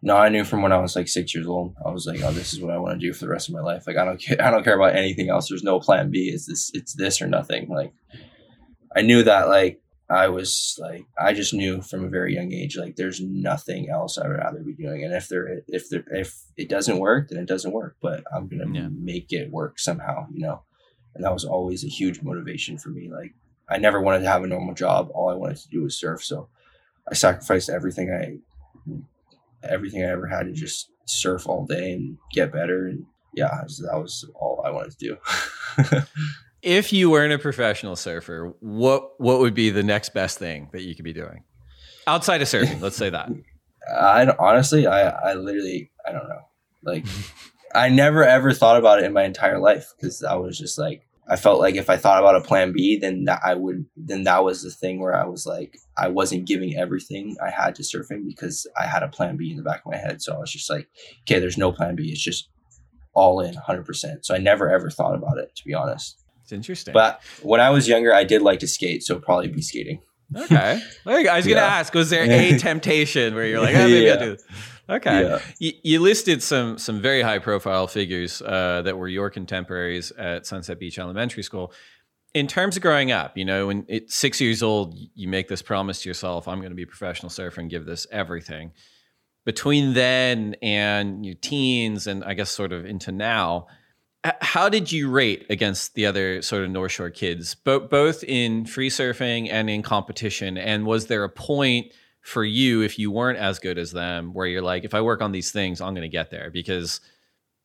[0.00, 1.74] No, I knew from when I was like six years old.
[1.84, 3.54] I was like, oh, this is what I want to do for the rest of
[3.54, 3.88] my life.
[3.88, 4.40] Like, I don't care.
[4.40, 5.48] I don't care about anything else.
[5.48, 6.30] There's no plan B.
[6.32, 6.70] It's this.
[6.72, 7.68] It's this or nothing.
[7.68, 7.92] Like,
[8.94, 9.48] I knew that.
[9.48, 12.76] Like, I was like, I just knew from a very young age.
[12.76, 15.02] Like, there's nothing else I would rather be doing.
[15.02, 17.96] And if there, if there, if it doesn't work, then it doesn't work.
[18.02, 18.88] But I'm gonna Yeah.
[18.90, 20.26] make it work somehow.
[20.32, 20.62] You know.
[21.14, 23.08] And that was always a huge motivation for me.
[23.10, 23.34] Like,
[23.68, 25.10] I never wanted to have a normal job.
[25.14, 26.22] All I wanted to do was surf.
[26.22, 26.48] So,
[27.10, 28.38] I sacrificed everything I
[29.62, 32.86] everything I ever had to just surf all day and get better.
[32.86, 35.16] And yeah, so that was all I wanted to do.
[36.64, 40.82] If you weren't a professional surfer, what what would be the next best thing that
[40.82, 41.44] you could be doing
[42.06, 42.80] outside of surfing?
[42.80, 43.28] let's say that.
[43.94, 46.40] I honestly, I, I literally, I don't know.
[46.82, 47.04] Like,
[47.74, 51.06] I never ever thought about it in my entire life because I was just like,
[51.28, 54.24] I felt like if I thought about a plan B, then that I would, then
[54.24, 57.82] that was the thing where I was like, I wasn't giving everything I had to
[57.82, 60.22] surfing because I had a plan B in the back of my head.
[60.22, 60.88] So I was just like,
[61.22, 62.10] okay, there's no plan B.
[62.10, 62.48] It's just
[63.14, 64.24] all in 100%.
[64.24, 66.23] So I never ever thought about it, to be honest.
[66.54, 66.94] Interesting.
[66.94, 69.02] But when I was younger, I did like to skate.
[69.02, 70.00] So probably be skating.
[70.36, 70.80] okay.
[71.04, 71.66] Like, I was going to Yeah.
[71.66, 74.44] ask, was there a temptation where you're like, oh, maybe I'll do this?
[74.88, 75.22] Okay.
[75.22, 75.38] Yeah.
[75.58, 80.46] You, you listed some some very high profile figures uh, that were your contemporaries at
[80.46, 81.72] Sunset Beach Elementary School.
[82.34, 85.62] In terms of growing up, you know, when it's six years old, you make this
[85.62, 88.72] promise to yourself, I'm going to be a professional surfer and give this everything.
[89.46, 93.68] Between then and your teens and I guess sort of into now,
[94.40, 98.64] how did you rate against the other sort of North Shore kids, bo- both in
[98.64, 100.56] free surfing and in competition?
[100.56, 104.46] And was there a point for you, if you weren't as good as them, where
[104.46, 106.50] you're like, if I work on these things, I'm going to get there?
[106.50, 107.02] Because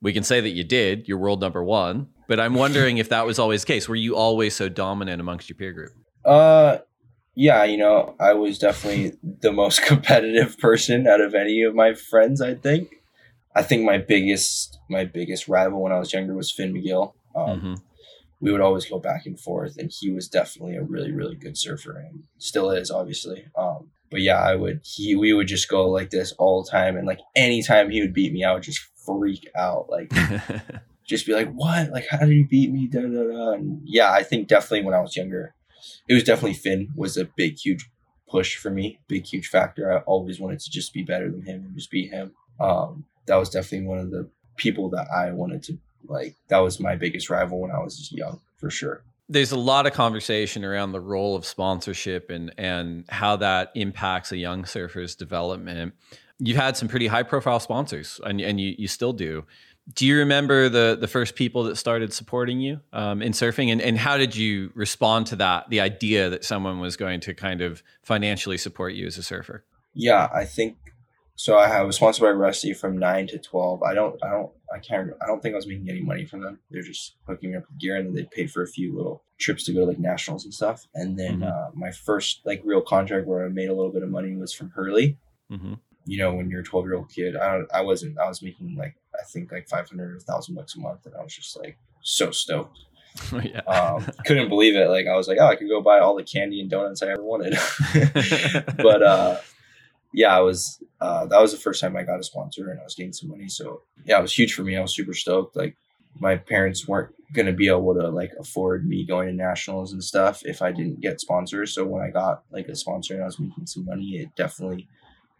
[0.01, 2.07] we can say that you did, you're world number one.
[2.27, 3.87] But I'm wondering if that was always the case.
[3.87, 5.93] Were you always so dominant amongst your peer group?
[6.25, 6.79] Uh,
[7.35, 11.93] yeah, you know, I was definitely the most competitive person out of any of my
[11.93, 12.41] friends.
[12.41, 12.98] I think.
[13.55, 17.13] I think my biggest my biggest rival when I was younger was Finn McGill.
[17.35, 17.81] Um, Mhm.
[18.41, 21.57] We would always go back and forth, and he was definitely a really really good
[21.57, 23.45] surfer, and still is, obviously.
[23.57, 26.95] Um, but yeah, I would he we would just go like this all the time,
[26.95, 30.11] and like anytime he would beat me, I would just freak out, like
[31.05, 31.89] just be like, "What?
[31.91, 33.51] Like, how did he beat me?" Da, da, da.
[33.53, 35.53] And yeah, I think definitely when I was younger,
[36.07, 37.89] it was definitely Finn was a big, huge
[38.29, 39.91] push for me, big, huge factor.
[39.91, 42.31] I always wanted to just be better than him and just beat him.
[42.59, 46.35] Um, that was definitely one of the people that I wanted to like.
[46.49, 49.03] That was my biggest rival when I was just young, for sure.
[49.29, 54.31] There's a lot of conversation around the role of sponsorship and and how that impacts
[54.31, 55.93] a young surfer's development.
[56.39, 59.45] You've had some pretty high profile sponsors, and and you you still do.
[59.93, 63.79] Do you remember the the first people that started supporting you um, in surfing, and
[63.79, 65.69] and how did you respond to that?
[65.69, 69.63] The idea that someone was going to kind of financially support you as a surfer.
[69.93, 70.77] Yeah, I think
[71.39, 71.57] so.
[71.57, 73.81] I, was sponsored by Rusty from nine to twelve.
[73.83, 75.09] I don't, I don't, I can't.
[75.21, 76.59] I don't think I was making any money from them.
[76.69, 79.23] They're just hooking me up with gear, and then they paid for a few little
[79.39, 80.85] trips to go to like nationals and stuff.
[80.93, 81.51] And then Mhm.
[81.51, 84.53] uh, my first like real contract where I made a little bit of money was
[84.53, 85.17] from Hurley.
[85.51, 85.75] Mm-hmm.
[86.05, 88.17] You know, when you're a twelve year old kid, I don't, I wasn't.
[88.19, 91.15] I was making like I think like five hundred or thousand bucks a month, and
[91.15, 92.79] I was just like so stoked.
[93.43, 93.61] yeah.
[93.61, 94.87] Um, couldn't believe it.
[94.89, 97.07] Like I was like, oh, I could go buy all the candy and donuts I
[97.09, 97.57] ever wanted.
[98.77, 99.37] but uh,
[100.13, 100.81] yeah, I was.
[101.01, 103.29] Uh, that was the first time I got a sponsor, and I was getting some
[103.29, 103.47] money.
[103.47, 104.75] So yeah, it was huge for me.
[104.75, 105.55] I was super stoked.
[105.55, 105.75] Like
[106.19, 110.41] my parents weren't gonna be able to like afford me going to nationals and stuff
[110.43, 111.73] if I didn't get sponsors.
[111.73, 114.87] So when I got like a sponsor and I was making some money, it definitely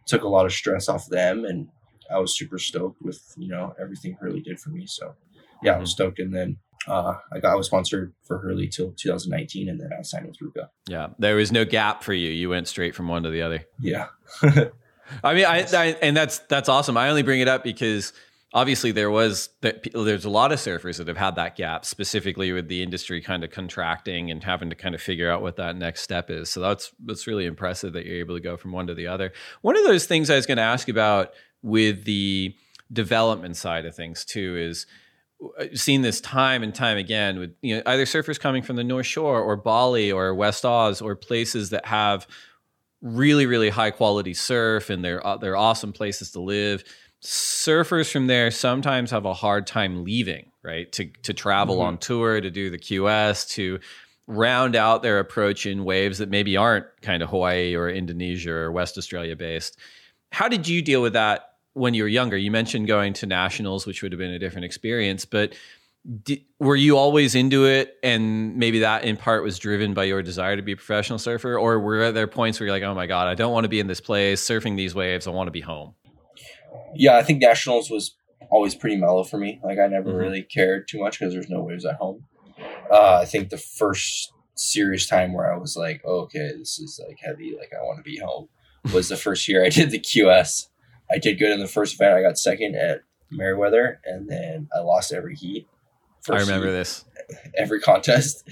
[0.06, 1.68] took a lot of stress off them, and
[2.10, 4.86] I was super stoked with you know everything Hurley did for me.
[4.86, 5.14] So
[5.62, 8.92] yeah, I was stoked, and then uh, I got I was sponsored for Hurley till
[8.92, 10.68] 2019, and then I signed with RVCA.
[10.88, 12.30] yeah, there was no gap for you.
[12.30, 13.64] You went straight from one to the other.
[13.80, 14.06] Yeah,
[14.42, 16.96] I mean, I, I and that's that's awesome.
[16.96, 18.12] I only bring it up because
[18.52, 22.52] obviously there was that there's a lot of surfers that have had that gap, specifically
[22.52, 25.76] with the industry kind of contracting and having to kind of figure out what that
[25.76, 26.50] next step is.
[26.50, 29.32] So that's that's really impressive that you're able to go from one to the other.
[29.62, 32.54] One of those things I was going to ask about with the
[32.92, 34.86] development side of things too is
[35.74, 39.06] seen this time and time again with you know either surfers coming from the North
[39.06, 42.26] Shore or Bali or West Oz or places that have
[43.02, 46.84] really really high quality surf and they're uh, they're awesome places to live.
[47.22, 50.90] Surfers from there sometimes have a hard time leaving, right?
[50.92, 51.84] To to travel Mhm.
[51.84, 53.78] on tour, to do the QS, to
[54.26, 58.70] round out their approach in waves that maybe aren't kind of Hawaii or Indonesia or
[58.72, 59.76] West Australia based.
[60.32, 61.49] How did you deal with that
[61.80, 62.36] when you were younger?
[62.36, 65.54] You mentioned going to nationals, which would have been a different experience, but
[66.24, 70.22] did, were you always into it and maybe that in part was driven by your
[70.22, 73.06] desire to be a professional surfer or were there points where you're like oh my
[73.06, 75.50] god i don't want to be in this place surfing these waves i want to
[75.50, 75.94] be home
[76.94, 78.16] yeah i think nationals was
[78.50, 80.20] always pretty mellow for me like i never mm-hmm.
[80.20, 82.24] really cared too much because there's no waves at home
[82.90, 86.98] uh, i think the first serious time where i was like oh, okay this is
[87.06, 88.48] like heavy like i want to be home
[88.94, 90.69] was the first year i did the qs
[91.12, 93.02] i did good in the first event i got second at
[93.32, 95.68] Merewether, and then I lost every heat.
[96.30, 97.04] I remember this.
[97.56, 98.48] Every contest.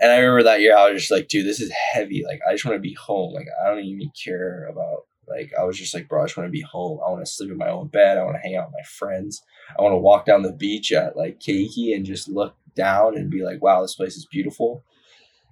[0.00, 2.22] And I remember that year I was just like, dude, this is heavy.
[2.26, 3.32] Like I just want to be home.
[3.32, 6.48] Like I don't even care about like I was just like, bro, I just want
[6.48, 6.98] to be home.
[7.04, 8.18] I want to sleep in my own bed.
[8.18, 9.42] I want to hang out with my friends.
[9.78, 13.30] I want to walk down the beach at like Keiki and just look down and
[13.30, 14.84] be like, wow, this place is beautiful.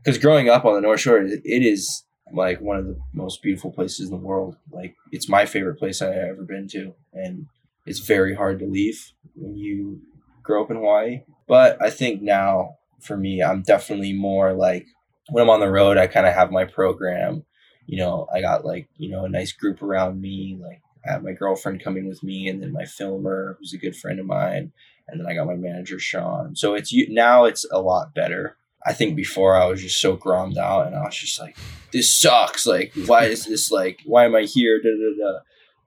[0.04, 3.70] Because growing up on the North Shore, it is like one of the most beautiful
[3.70, 4.56] places in the world.
[4.70, 7.46] Like it's my favorite place I've ever been to, and
[7.84, 10.00] it's very hard to leave when you
[10.42, 11.22] grow up in Hawaii.
[11.46, 14.86] But I think now for me, I'm definitely more like
[15.28, 17.44] when I'm on the road, I kind of have my program.
[17.86, 20.58] You know, I got like, you know, a nice group around me.
[20.60, 23.96] Like I have my girlfriend coming with me and then my filmer, who's a good
[23.96, 24.72] friend of mine.
[25.08, 26.56] And then I got my manager, Sean.
[26.56, 28.56] So it's now it's a lot better.
[28.86, 31.56] I think before I was just so grommed out and I was just like,
[31.92, 32.66] this sucks.
[32.66, 34.80] Like, why is this like, why am I here?
[34.80, 35.38] Da, da, da.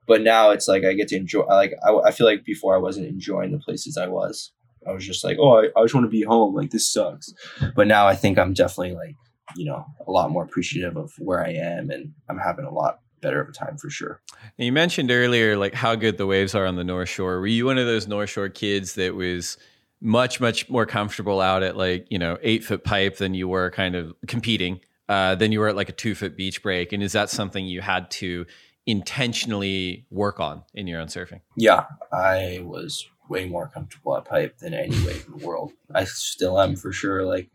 [0.06, 2.78] But now it's like I get to enjoy, like, I, I feel like before I
[2.78, 4.52] wasn't enjoying the places I was.
[4.86, 6.54] I was just like, oh, I, I just want to be home.
[6.54, 7.32] Like this sucks.
[7.74, 9.16] But now I think I'm definitely like,
[9.56, 13.00] you know, a lot more appreciative of where I am, and I'm having a lot
[13.20, 14.22] better of a time for sure.
[14.56, 17.40] You mentioned earlier like how good the waves are on the North Shore.
[17.40, 19.58] Were you one of those North Shore kids that was
[20.00, 23.70] much much more comfortable out at like you know eight foot pipe than you were
[23.70, 24.80] kind of competing
[25.10, 26.92] uh, than you were at like a two foot beach break?
[26.92, 28.46] And is that something you had to
[28.86, 31.40] intentionally work on in your own surfing?
[31.56, 35.72] Yeah, I was way more comfortable at pipe than any wave in the world.
[35.94, 37.24] I still am for sure.
[37.24, 37.50] Like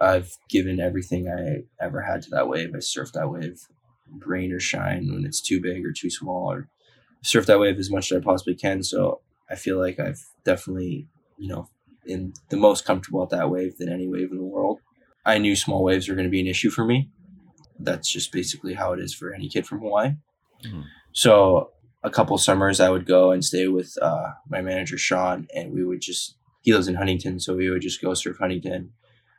[0.00, 2.74] I've given everything I ever had to that wave.
[2.74, 3.60] I surfed that wave,
[4.26, 6.68] rain or shine, when it's too big or too small, or
[7.22, 8.82] surf that wave as much as I possibly can.
[8.82, 11.08] So I feel like I've definitely,
[11.38, 11.68] you know,
[12.06, 14.80] in the most comfortable at that wave than any wave in the world.
[15.24, 17.10] I knew small waves were going to be an issue for me.
[17.78, 20.14] That's just basically how it is for any kid from Hawaii.
[20.64, 20.82] Mm-hmm.
[21.12, 21.70] So
[22.02, 25.84] a couple summers I would go and stay with uh, my manager Sean, and we
[25.84, 28.92] would just he lives in Huntington, so we would just go surf Huntington.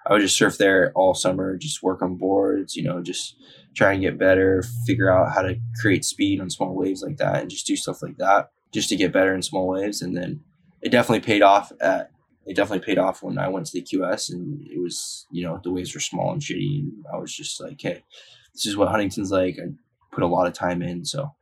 [0.06, 3.36] I would just surf there all summer, just work on boards, you know, just
[3.76, 7.41] try and get better, figure out how to create speed on small waves like that,
[7.41, 10.02] and just do stuff like that just to get better in small waves.
[10.02, 10.41] And then
[10.82, 12.11] it definitely paid off at
[12.47, 15.59] it definitely paid off when I went to the QS and it was, you know,
[15.61, 16.80] the waves were small and shitty.
[16.80, 18.03] And I was just like, hey,
[18.53, 19.57] this is what Huntington's like.
[19.59, 19.67] I
[20.13, 21.03] put a lot of time in.
[21.03, 21.34] So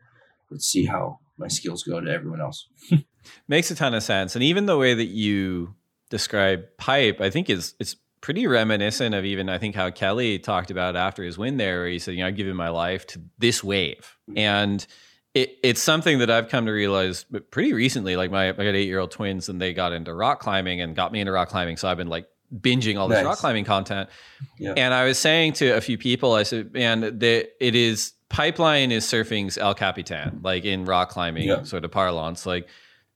[0.50, 2.68] let's see how my skills go to everyone else.
[3.48, 4.36] Makes a ton of sense.
[4.36, 5.76] And even the way that you
[6.10, 10.72] describe pipe, I think is it's pretty reminiscent of even I think how Kelly talked
[10.72, 13.22] about after his win there, where he said, you know, I've given my life to
[13.38, 14.18] this wave.
[14.28, 14.40] Mm-hmm.
[14.40, 14.88] And
[15.36, 18.16] it, it's something that I've come to realize pretty recently.
[18.16, 20.96] Like my I got eight year old twins and they got into rock climbing and
[20.96, 21.78] got me into rock climbing.
[21.78, 22.28] So I've been like
[22.60, 23.26] binging all this nice.
[23.26, 24.10] rock climbing content.
[24.58, 24.74] Yeah.
[24.78, 28.92] And I was saying to a few people, I said, man, the, it is Pipeline
[28.92, 31.64] is surfing's El Capitan, like in rock climbing yeah.
[31.64, 32.46] sort of parlance.
[32.46, 32.68] Like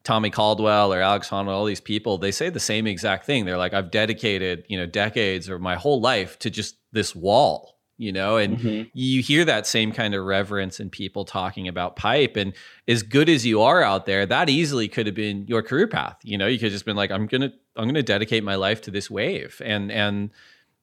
[0.03, 3.45] Tommy Caldwell or Alex Honnold, all these people, they say the same exact thing.
[3.45, 7.78] They're like, I've dedicated, you know, decades or my whole life to just this wall,
[7.99, 8.89] you know, and mm-hmm.
[8.93, 12.37] you hear that same kind of reverence in people talking about pipe.
[12.37, 12.53] And
[12.87, 16.17] as good as you are out there, that easily could have been your career path.
[16.23, 18.81] You know, you could have just been like, I'm gonna, I'm gonna dedicate my life
[18.83, 19.61] to this wave.
[19.63, 20.31] And and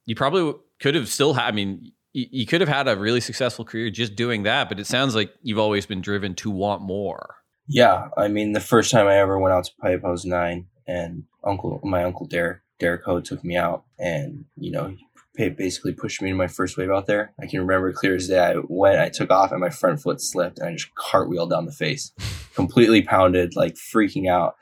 [0.04, 3.64] you probably could have still had, I mean, you could have had a really successful
[3.64, 7.36] career just doing that, but it sounds like you've always been driven to want more.
[7.66, 10.66] Yeah, I mean, the first time I ever went out to pipe, I was nine,
[10.86, 14.96] and uncle, my uncle Derek, Derek Ho, took me out, and you know,
[15.36, 17.32] he basically pushed me to my first wave out there.
[17.40, 18.40] I can remember clear as day.
[18.40, 21.66] I went, I took off, and my front foot slipped, and I just cartwheeled down
[21.66, 22.12] the face,
[22.54, 24.56] completely pounded, like freaking out.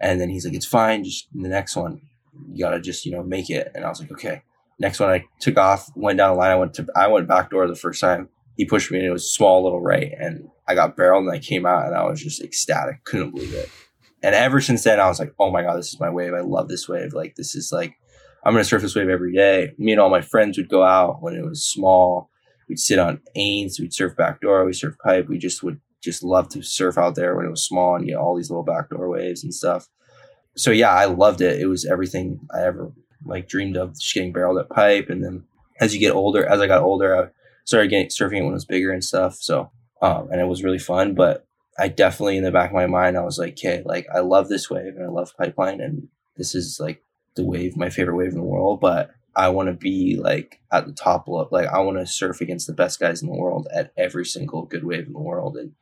[0.00, 2.00] And then he's like, "It's fine, just the next one,
[2.52, 4.42] you gotta just you know make it." And I was like, "Okay."
[4.78, 6.50] Next one, I took off, went down the line.
[6.50, 8.28] I went to, I went back door the first time.
[8.56, 11.32] He pushed me, and it was a small little right, and I got barreled, and
[11.32, 13.68] I came out, and I was just ecstatic, couldn't believe it.
[14.22, 16.32] And ever since then, I was like, oh my god, this is my wave.
[16.32, 17.12] I love this wave.
[17.12, 17.94] Like this is like,
[18.44, 19.72] I'm gonna surf this wave every day.
[19.78, 22.30] Me and all my friends would go out when it was small.
[22.68, 25.28] We'd sit on Ains, we'd surf backdoor, we surf pipe.
[25.28, 28.16] We just would just love to surf out there when it was small and get
[28.16, 29.88] all these little backdoor waves and stuff.
[30.56, 31.60] So yeah, I loved it.
[31.60, 32.92] It was everything I ever
[33.24, 35.08] like dreamed of just getting barreled at pipe.
[35.08, 35.44] And then
[35.80, 37.28] as you get older, as I got older, I
[37.64, 39.36] started getting surfing it when it was bigger and stuff.
[39.36, 39.70] So,
[40.00, 41.14] um, and it was really fun.
[41.14, 41.46] But
[41.78, 44.48] I definitely, in the back of my mind, I was like, okay, like I love
[44.48, 47.02] this wave and I love pipeline, and this is like
[47.34, 48.80] the wave, my favorite wave in the world.
[48.80, 52.40] But I want to be like at the top of like I want to surf
[52.40, 55.56] against the best guys in the world at every single good wave in the world,
[55.56, 55.72] and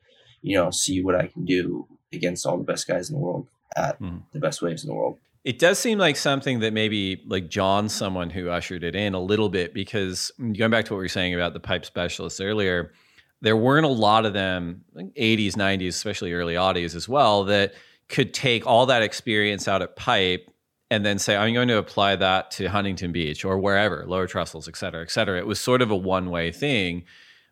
[0.43, 3.49] you know, see what I can do against all the best guys in the world
[3.77, 4.23] at mm.
[4.33, 5.19] the best waves in the world.
[5.45, 9.21] It does seem like something that maybe like John, someone who ushered it in a
[9.21, 12.93] little bit because going back to what we were saying about the pipe specialists earlier,
[13.41, 17.73] there weren't a lot of them, 80s, 90s, especially early audios as well, that
[18.09, 20.51] could take all that experience out at pipe
[20.91, 24.69] and then say, I'm going to apply that to Huntington Beach or wherever, lower trestles,
[24.69, 25.39] et cetera, et cetera.
[25.39, 27.05] It was sort of a one way thing.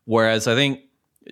[0.05, 0.81] Whereas I think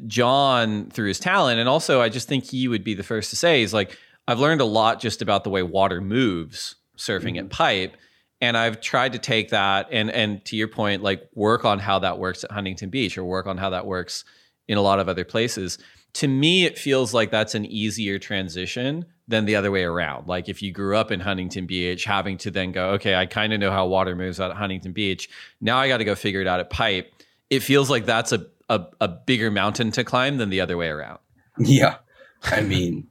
[0.05, 3.35] John, through his talent, and also I just think he would be the first to
[3.35, 3.97] say, is like,
[4.27, 7.45] I've learned a lot just about the way water moves surfing mm-hmm.
[7.45, 7.97] at pipe.
[8.39, 11.99] And I've tried to take that and and to your point, like work on how
[11.99, 14.25] that works at Huntington Beach or work on how that works
[14.67, 15.79] in a lot of other places.
[16.13, 20.27] To me, it feels like that's an easier transition than the other way around.
[20.27, 23.53] Like if you grew up in Huntington Beach, having to then go, okay, I kind
[23.53, 25.29] of know how water moves out at Huntington Beach.
[25.59, 27.11] Now I got to go figure it out at Pipe.
[27.49, 30.87] It feels like that's a, a, a bigger mountain to climb than the other way
[30.87, 31.19] around.
[31.59, 31.97] Yeah.
[32.43, 33.07] I mean,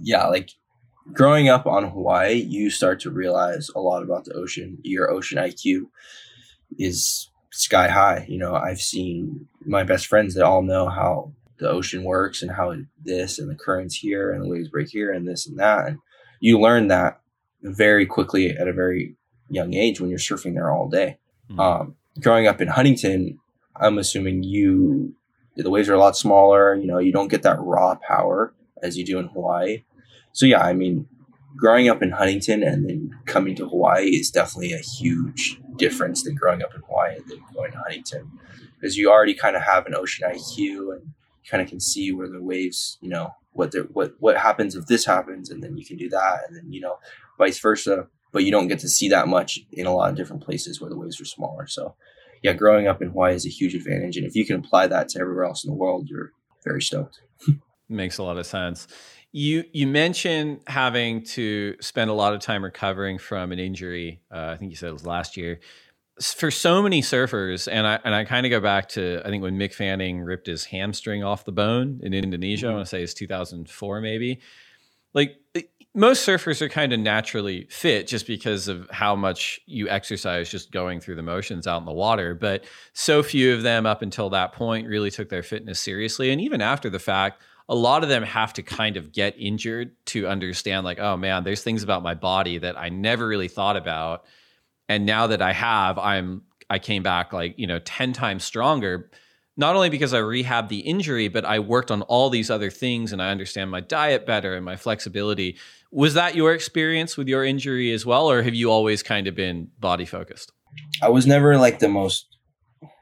[0.00, 0.50] yeah, like
[1.12, 4.78] growing up on Hawaii, you start to realize a lot about the ocean.
[4.82, 5.86] Your ocean IQ
[6.78, 8.26] is sky high.
[8.28, 11.32] You know, I've seen my best friends that all know how
[11.62, 15.12] the ocean works and how this and the currents here and the waves break here
[15.12, 15.86] and this and that.
[15.88, 15.98] And
[16.40, 17.20] you learn that
[17.62, 19.16] very quickly at a very
[19.48, 21.18] young age when you're surfing there all day.
[21.50, 21.60] Mm-hmm.
[21.60, 23.38] Um, growing up in Huntington,
[23.76, 25.14] I'm assuming you
[25.56, 26.74] the waves are a lot smaller.
[26.74, 29.84] You know, you don't get that raw power as you do in Hawaii.
[30.32, 31.06] So yeah, I mean,
[31.56, 36.34] growing up in Huntington and then coming to Hawaii is definitely a huge difference than
[36.34, 38.30] growing up in Hawaii and then going to Huntington
[38.80, 41.12] because you already kind of have an ocean IQ and
[41.48, 45.04] kind of can see where the waves, you know, what what what happens if this
[45.04, 46.98] happens, and then you can do that, and then you know,
[47.38, 48.08] vice versa.
[48.32, 50.88] But you don't get to see that much in a lot of different places where
[50.88, 51.66] the waves are smaller.
[51.66, 51.96] So,
[52.42, 55.08] yeah, growing up in Hawaii is a huge advantage, and if you can apply that
[55.10, 56.32] to everywhere else in the world, you're
[56.64, 57.20] very stoked.
[57.88, 58.88] Makes a lot of sense.
[59.32, 64.22] You you mentioned having to spend a lot of time recovering from an injury.
[64.30, 65.60] Uh, I think you said it was last year
[66.20, 69.42] for so many surfers, and I and I kind of go back to I think
[69.42, 72.66] when Mick Fanning ripped his hamstring off the bone in Indonesia.
[72.66, 72.72] Mm-hmm.
[72.72, 74.40] I want to say it's 2004 maybe.
[75.14, 75.38] Like
[75.94, 80.72] most surfers are kind of naturally fit just because of how much you exercise just
[80.72, 82.34] going through the motions out in the water.
[82.34, 86.30] But so few of them up until that point really took their fitness seriously.
[86.30, 89.94] And even after the fact, a lot of them have to kind of get injured
[90.06, 93.76] to understand, like, oh man, there's things about my body that I never really thought
[93.76, 94.24] about
[94.88, 99.10] and now that I have, I'm I came back like you know ten times stronger.
[99.54, 103.12] Not only because I rehabbed the injury, but I worked on all these other things
[103.12, 105.58] and I understand my diet better and my flexibility.
[105.90, 109.34] Was that your experience with your injury as well, or have you always kind of
[109.34, 110.52] been body focused?
[111.02, 112.31] I was never like the most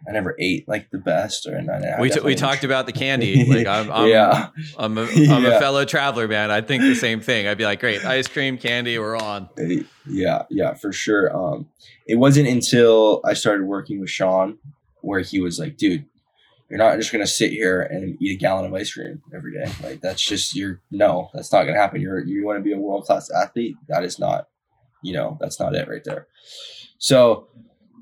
[0.09, 1.61] I never ate like the best, or
[2.01, 3.45] we t- we talked about the candy.
[3.51, 5.57] Like I'm, I'm yeah, I'm a, I'm yeah.
[5.57, 6.51] a fellow traveler, man.
[6.51, 7.49] I think the same thing.
[7.49, 9.49] I'd be like, great, ice cream, candy, we're on.
[10.07, 11.35] Yeah, yeah, for sure.
[11.37, 11.69] Um,
[12.07, 14.59] it wasn't until I started working with Sean
[15.01, 16.07] where he was like, dude,
[16.69, 19.71] you're not just gonna sit here and eat a gallon of ice cream every day.
[19.83, 22.01] Like that's just you're no, that's not gonna happen.
[22.01, 23.75] You're you want to be a world class athlete.
[23.89, 24.47] That is not,
[25.03, 26.29] you know, that's not it right there.
[26.99, 27.49] So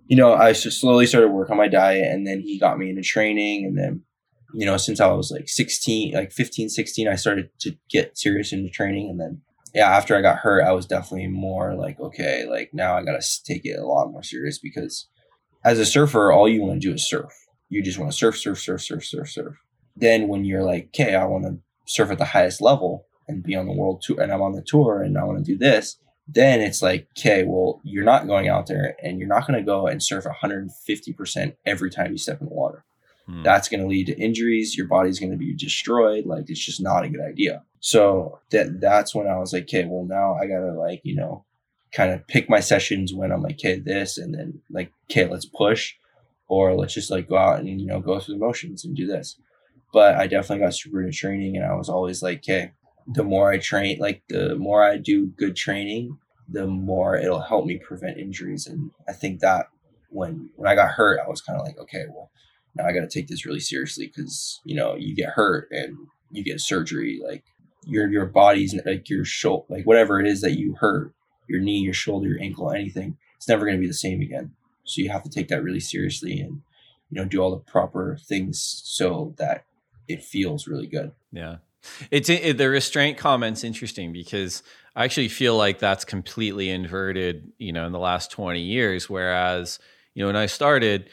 [0.09, 3.03] you know, I slowly started work on my diet and then he got me into
[3.03, 3.67] training.
[3.67, 4.03] And then,
[4.55, 8.51] you know, since I was like 16, like 15, 16, I started to get serious
[8.51, 9.11] into training.
[9.11, 9.43] And then,
[9.75, 13.21] yeah, after I got hurt, I was definitely more like, okay, like now I got
[13.21, 15.07] to take it a lot more serious because
[15.63, 17.33] as a surfer, all you want to do is surf.
[17.69, 19.57] You just want to surf, surf, surf, surf, surf, surf.
[19.95, 23.55] Then when you're like, okay, I want to surf at the highest level and be
[23.55, 25.99] on the world tour and I'm on the tour and I want to do this,
[26.29, 29.65] then it's like, okay, well, you're not going out there and you're not going to
[29.65, 32.85] go and surf 150% every time you step in the water.
[33.27, 33.43] Hmm.
[33.43, 34.77] That's going to lead to injuries.
[34.77, 36.27] Your body's going to be destroyed.
[36.27, 37.63] Like, it's just not a good idea.
[37.81, 41.17] So that that's when I was like, okay, well, now I got to, like, you
[41.17, 41.47] know,
[41.93, 45.47] kind of pick my sessions when I'm like, okay, this, and then like, okay, let's
[45.47, 45.95] push,
[46.47, 49.07] or let's just like go out and, you know, go through the motions and do
[49.07, 49.41] this.
[49.93, 52.73] But I definitely got super into training and I was always like, okay,
[53.09, 57.67] the more I train, like the more I do good training, the more it'll help
[57.67, 58.67] me prevent injuries.
[58.67, 59.67] And I think that
[60.11, 62.31] when when I got hurt, I was kind of like, okay, well,
[62.77, 65.97] now I got to take this really seriously because you know you get hurt and
[66.31, 67.45] you get surgery, like
[67.85, 71.13] your your body's like your shoulder, like whatever it is that you hurt,
[71.49, 74.53] your knee, your shoulder, your ankle, anything, it's never going to be the same again.
[74.85, 76.61] So you have to take that really seriously and
[77.11, 79.65] you know do all the proper things so that
[80.07, 81.13] it feels really good.
[81.33, 81.57] Yeah.
[82.11, 84.63] It's it, the restraint comment's interesting because
[84.97, 89.79] I actually feel like that's completely inverted, you know, in the last 20 years whereas,
[90.15, 91.09] you know, when I started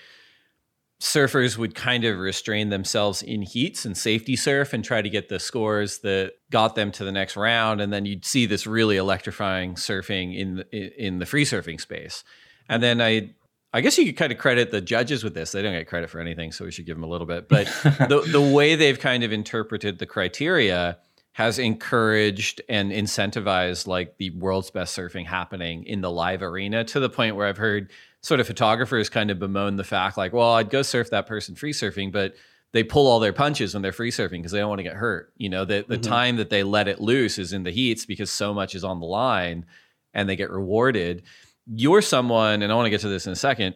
[1.01, 5.29] surfers would kind of restrain themselves in heats and safety surf and try to get
[5.29, 8.97] the scores that got them to the next round and then you'd see this really
[8.97, 12.23] electrifying surfing in the, in the free surfing space.
[12.69, 13.31] And then I
[13.75, 15.51] I guess you could kind of credit the judges with this.
[15.51, 17.49] They don't get credit for anything, so we should give them a little bit.
[17.49, 20.97] But the the way they've kind of interpreted the criteria
[21.33, 27.01] has encouraged and incentivized like the world's best surfing happening in the live arena to
[27.01, 30.53] the point where I've heard sort of photographers kind of bemoan the fact like, well,
[30.53, 32.35] I'd go surf that person free surfing, but
[32.71, 34.95] they pull all their punches when they're free surfing because they don't want to get
[34.95, 35.33] hurt.
[35.35, 36.09] You know, the the mm-hmm.
[36.09, 39.01] time that they let it loose is in the heats because so much is on
[39.01, 39.65] the line
[40.13, 41.23] and they get rewarded
[41.67, 43.75] you're someone, and I want to get to this in a second,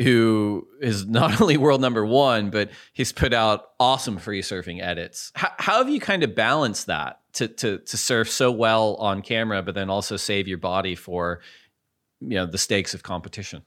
[0.00, 5.32] who is not only world number one, but he's put out awesome free surfing edits.
[5.34, 9.22] How, how have you kind of balanced that to, to, to surf so well on
[9.22, 11.40] camera, but then also save your body for,
[12.20, 13.62] you know, the stakes of competition?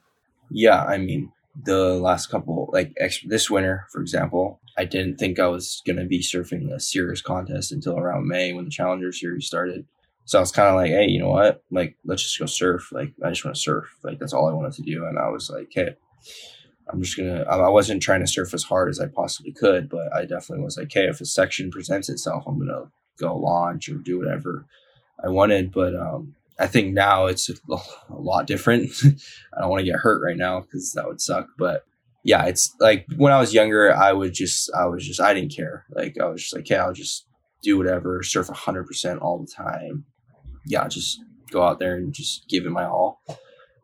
[0.50, 1.32] Yeah, I mean,
[1.64, 2.94] the last couple, like
[3.26, 7.20] this winter, for example, I didn't think I was going to be surfing a serious
[7.20, 9.86] contest until around May when the Challenger Series started.
[10.32, 11.62] So I was kind of like, hey, you know what?
[11.70, 12.90] Like, let's just go surf.
[12.90, 13.84] Like, I just want to surf.
[14.02, 15.04] Like, that's all I wanted to do.
[15.04, 15.94] And I was like, hey,
[16.88, 17.42] I'm just gonna.
[17.42, 20.78] I wasn't trying to surf as hard as I possibly could, but I definitely was
[20.78, 24.64] like, hey, if a section presents itself, I'm gonna go launch or do whatever
[25.22, 25.70] I wanted.
[25.70, 27.54] But um, I think now it's a,
[28.08, 28.90] a lot different.
[29.54, 31.48] I don't want to get hurt right now because that would suck.
[31.58, 31.84] But
[32.24, 35.54] yeah, it's like when I was younger, I would just, I was just, I didn't
[35.54, 35.84] care.
[35.90, 37.26] Like I was just like, hey, I'll just
[37.62, 40.06] do whatever, surf 100% all the time
[40.64, 43.22] yeah, just go out there and just give it my all.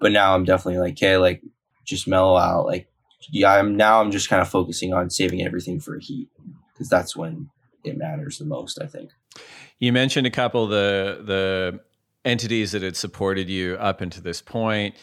[0.00, 1.42] But now I'm definitely like, okay, like
[1.84, 2.66] just mellow out.
[2.66, 2.88] Like,
[3.30, 6.28] yeah, I'm now I'm just kind of focusing on saving everything for heat
[6.72, 7.50] because that's when
[7.84, 8.80] it matters the most.
[8.80, 9.10] I think.
[9.78, 11.80] You mentioned a couple of the the
[12.24, 14.94] entities that had supported you up until this point.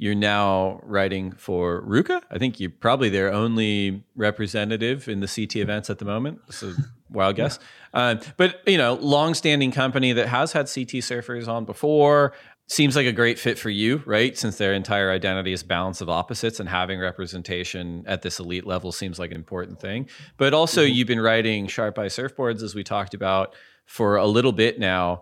[0.00, 2.22] You're now writing for RVCA.
[2.30, 6.40] I think you're probably their only representative in the CT events at the moment.
[6.48, 6.72] So
[7.10, 7.58] wild guess.
[7.92, 12.32] Uh, but you know, long-standing company that has had CT surfers on before
[12.66, 14.38] seems like a great fit for you, right?
[14.38, 18.92] Since their entire identity is balance of opposites, and having representation at this elite level
[18.92, 20.08] seems like an important thing.
[20.38, 20.94] But also, mm-hmm.
[20.94, 25.20] you've been writing Sharpeye surfboards, as we talked about, for a little bit now.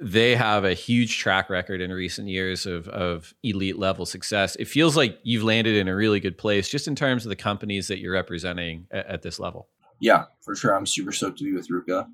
[0.00, 4.54] They have a huge track record in recent years of, of elite level success.
[4.56, 7.36] It feels like you've landed in a really good place just in terms of the
[7.36, 9.68] companies that you're representing at, at this level
[10.00, 10.74] yeah, for sure.
[10.74, 12.08] I'm super stoked to be with RVCA.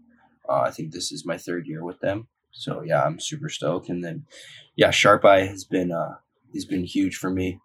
[0.48, 2.28] Uh, I think this is my third year with them.
[2.50, 3.88] So yeah, I'm super stoked.
[3.88, 4.26] And then,
[4.74, 6.16] yeah, Sharpeye has been uh,
[6.52, 7.60] has been huge for me.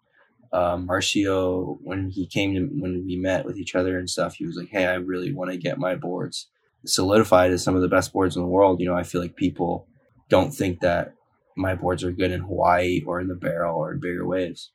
[0.52, 4.46] Uh, Marcio, when he came to when we met with each other and stuff, he
[4.46, 6.48] was like, "Hey, I really want to get my boards
[6.84, 9.34] solidified as some of the best boards in the world." You know, I feel like
[9.34, 9.86] people
[10.32, 11.12] don't think that
[11.56, 14.72] my boards are good in Hawaii or in the barrel or in bigger waves.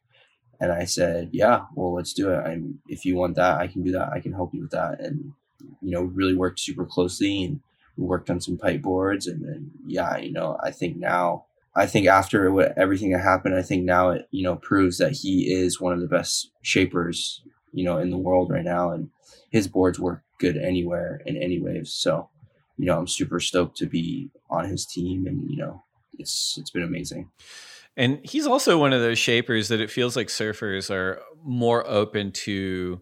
[0.59, 2.37] And I said, yeah, well, let's do it.
[2.37, 4.09] I'm, if you want that, I can do that.
[4.13, 4.99] I can help you with that.
[4.99, 5.33] And,
[5.81, 7.59] you know, really worked super closely and
[7.97, 9.25] we worked on some pipe boards.
[9.25, 11.45] And then, yeah, you know, I think now,
[11.75, 15.13] I think after what, everything that happened, I think now it, you know, proves that
[15.13, 17.41] he is one of the best shapers,
[17.73, 18.91] you know, in the world right now.
[18.91, 19.09] And
[19.49, 21.95] his boards work good anywhere in any waves.
[21.95, 22.29] So,
[22.77, 25.83] you know, I'm super stoked to be on his team and, you know,
[26.17, 27.29] it's, it's been amazing.
[27.95, 32.31] And he's also one of those shapers that it feels like surfers are more open
[32.31, 33.01] to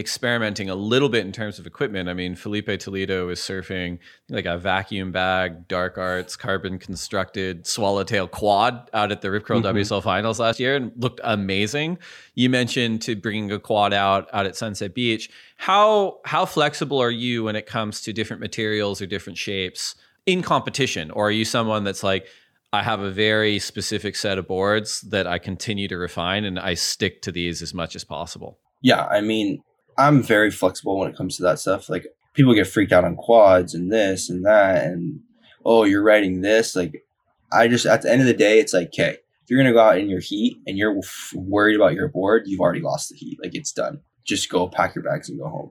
[0.00, 2.08] experimenting a little bit in terms of equipment.
[2.08, 3.98] I mean, Filipe Toledo is surfing
[4.28, 9.60] like a vacuum bag, dark arts, carbon constructed swallowtail quad out at the Rip Curl
[9.60, 9.76] mm-hmm.
[9.76, 11.98] WSL finals last year and looked amazing.
[12.34, 15.30] You mentioned to bringing a quad out out at Sunset Beach.
[15.56, 19.94] How how flexible are you when it comes to different materials or different shapes
[20.26, 21.10] in competition?
[21.10, 22.26] Or are you someone that's like,
[22.72, 26.74] I have a very specific set of boards that I continue to refine and I
[26.74, 28.58] stick to these as much as possible.
[28.80, 29.62] Yeah, I mean,
[29.98, 31.88] I'm very flexible when it comes to that stuff.
[31.88, 35.20] Like people get freaked out on quads and this and that and
[35.64, 37.04] oh, you're writing this like
[37.52, 39.80] I just at the end of the day it's like, "Okay, if you're to go
[39.80, 43.16] out in your heat and you're f- worried about your board, you've already lost the
[43.16, 43.38] heat.
[43.42, 44.00] Like it's done.
[44.24, 45.70] Just go pack your bags and go home."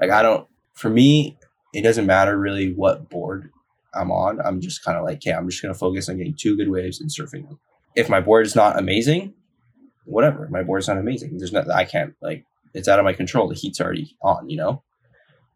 [0.00, 1.38] Like I don't for me,
[1.72, 3.50] it doesn't matter really what board
[3.94, 6.56] I'm on, I'm just kind of like, okay, I'm just to focus on getting two
[6.56, 7.58] good waves and surfing them.
[7.96, 9.34] If my board is not amazing,
[10.04, 10.48] whatever.
[10.50, 11.38] My board is not amazing.
[11.38, 12.44] There's nothing I can't like.
[12.74, 13.48] It's out of my control.
[13.48, 14.82] The heat's already on, you know.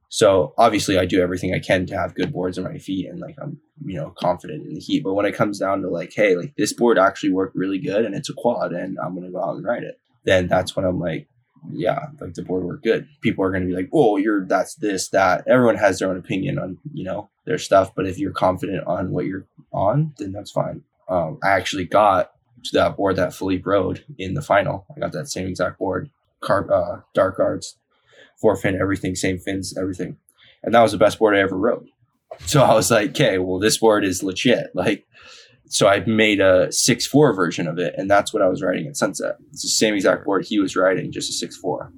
[0.08, 3.18] So obviously, I do everything I can to have good boards on my feet, and
[3.18, 5.02] like I'm, you know, confident in the heat.
[5.02, 8.04] But when it comes down to like, hey, like this board actually worked really good,
[8.04, 10.84] and it's a quad, and I'm gonna go out and ride it, then that's when
[10.84, 11.28] I'm like,
[11.72, 13.08] yeah, like the board worked good.
[13.22, 15.44] People are gonna be like, oh, you're that's this that.
[15.48, 19.10] Everyone has their own opinion on you know their stuff, but if you're confident on
[19.10, 20.82] what you're on, then that's fine.
[21.08, 22.30] Um, I actually got
[22.64, 24.86] to that board that Filipe rode in the final.
[24.94, 26.10] I got that same exact board,
[26.44, 27.76] car, uh, dark arts,
[28.40, 30.16] four fin, everything, same fins, everything.
[30.62, 31.88] And that was the best board I ever rode.
[32.46, 34.68] So I was like, okay, well, this board is legit.
[34.74, 35.06] Like,
[35.68, 38.86] so I made a six four version of it, and that's what I was riding
[38.86, 39.36] at Sunset.
[39.50, 41.92] It's the same exact board he was riding, just a six four.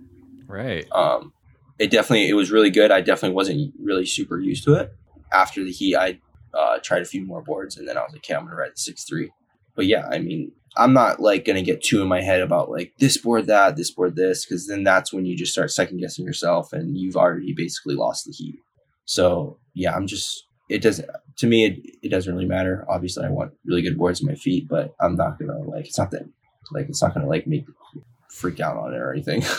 [0.46, 0.86] Right.
[0.92, 1.32] Um,
[1.78, 2.90] it definitely it was really good.
[2.90, 4.94] I definitely wasn't really super used to it.
[5.32, 6.20] After the heat, I
[6.54, 8.72] uh, tried a few more boards, and then I was like, okay, I'm gonna ride
[8.72, 9.30] the six three.
[9.74, 12.92] But yeah, I mean, I'm not like gonna get too in my head about like
[12.98, 16.24] this board that, this board this, because then that's when you just start second guessing
[16.24, 18.56] yourself and you've already basically lost the heat.
[19.04, 21.08] So yeah, I'm just it doesn't
[21.38, 22.84] to me it, it doesn't really matter.
[22.88, 25.98] Obviously I want really good boards in my feet, but I'm not gonna like it's
[25.98, 26.28] not that
[26.72, 27.66] like it's not gonna like make
[28.28, 29.42] freak out on it or anything.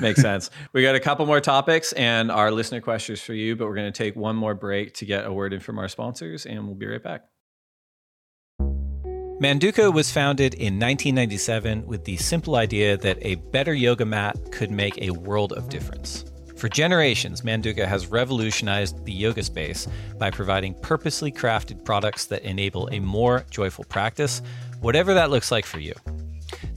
[0.00, 0.50] Makes sense.
[0.72, 3.92] We got a couple more topics and our listener questions for you, but we're going
[3.92, 6.76] to take one more break to get a word in from our sponsors, and we'll
[6.76, 7.24] be right back.
[9.40, 14.68] Manduka was founded in 1997 with the simple idea that a better yoga mat could
[14.68, 16.24] make a world of difference.
[16.56, 19.86] For generations, Manduka has revolutionized the yoga space
[20.18, 24.42] by providing purposely crafted products that enable a more joyful practice,
[24.80, 25.94] whatever that looks like for you.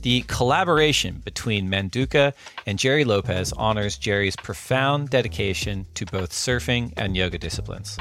[0.03, 2.31] The collaboration between Manduka
[2.67, 7.97] and Gerry Lopez honors Gerry's profound dedication to both surfing and yoga disciplines.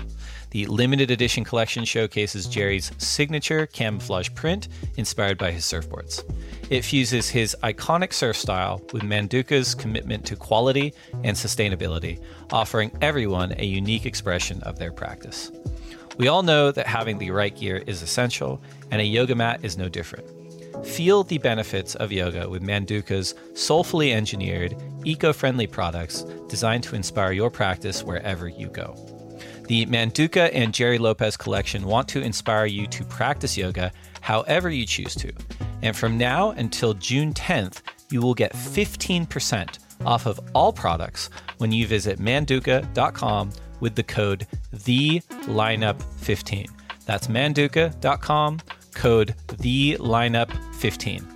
[0.51, 6.25] The limited edition collection showcases Gerry's signature camouflage print inspired by his surfboards.
[6.71, 10.93] It fuses his iconic surf style with Manduka's commitment to quality
[11.23, 12.21] and sustainability,
[12.51, 15.53] offering everyone a unique expression of their practice.
[16.19, 19.79] We all know that having the right gear is essential, and a yoga mat is
[19.79, 20.27] no different.
[20.85, 27.33] Feel the benefits of yoga with Manduka's soulfully engineered, eco friendly products designed to inspire
[27.33, 29.10] your practice wherever you go.
[29.71, 34.85] The Manduka and Gerry Lopez collection want to inspire you to practice yoga however you
[34.85, 35.33] choose to.
[35.83, 41.71] And from now until June 10th, you will get 15% off of all products when
[41.71, 46.69] you visit manduka.com with the code the THELINEUP15.
[47.07, 48.59] That's manduka.com,
[48.93, 51.29] code THELINEUP15, 15.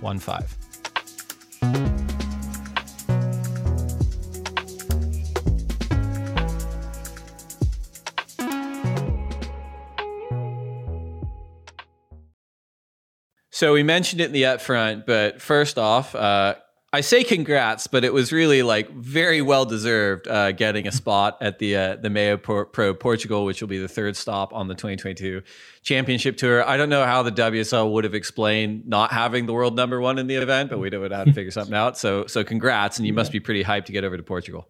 [13.55, 16.55] So we mentioned it in the upfront, but first off, uh,
[16.91, 21.37] I say congrats, but it was really like very well deserved uh, getting a spot
[21.39, 24.73] at the uh, the MEO Pro, Portugal, which will be the third stop on the
[24.73, 25.41] 2022
[25.83, 26.67] Championship Tour.
[26.67, 30.19] I don't know how the WSL would have explained not having the world number one
[30.19, 31.97] in the event, but we would have to figure something out.
[31.97, 34.67] So so congrats, and you must be pretty hyped to get over to Portugal.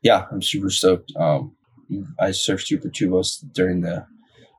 [0.00, 1.12] Yeah, I'm super stoked.
[1.16, 1.56] Um,
[2.20, 4.06] I surfed Supertubos during the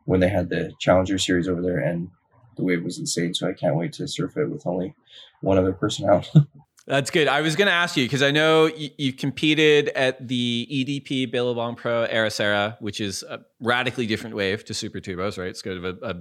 [0.03, 2.09] when they had the Challenger Series over there, and
[2.55, 3.33] the wave was insane.
[3.33, 4.95] So I can't wait to surf it with only
[5.41, 6.29] one other person out.
[6.85, 7.29] That's good.
[7.29, 11.31] I was going to ask you because I know you, you, competed at the EDP
[11.31, 15.47] Billabong Pro Ericeira, which is a radically different wave to Supertubos, right?
[15.47, 16.15] It's kind of a, a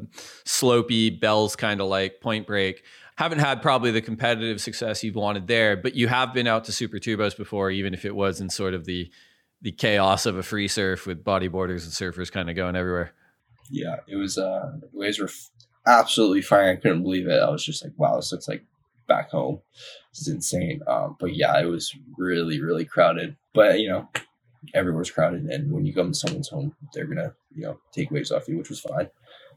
[0.44, 2.84] slopey, bells kind of like point break.
[3.16, 6.72] Haven't had probably the competitive success you've wanted there, but you have been out to
[6.72, 9.10] Supertubos before, even if it was in sort of the
[9.62, 13.12] the chaos of a free surf with bodyboarders and surfers kind of going everywhere.
[13.70, 14.36] Yeah, it was.
[14.38, 15.30] Uh, waves were
[15.86, 16.68] absolutely fine.
[16.68, 17.40] I couldn't believe it.
[17.40, 18.64] I was just like, wow, this looks like
[19.08, 19.60] back home.
[20.12, 20.80] This is insane.
[20.86, 23.36] Um, but yeah, it was really, really crowded.
[23.54, 24.08] But you know,
[24.74, 28.30] everywhere's crowded, and when you come to someone's home, they're gonna you know take waves
[28.30, 29.08] off you, which was fine.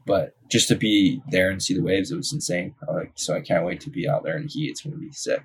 [0.06, 2.74] But just to be there and see the waves, it was insane.
[2.86, 4.70] Like, so I can't wait to be out there in the heat.
[4.70, 5.44] It's gonna be sick.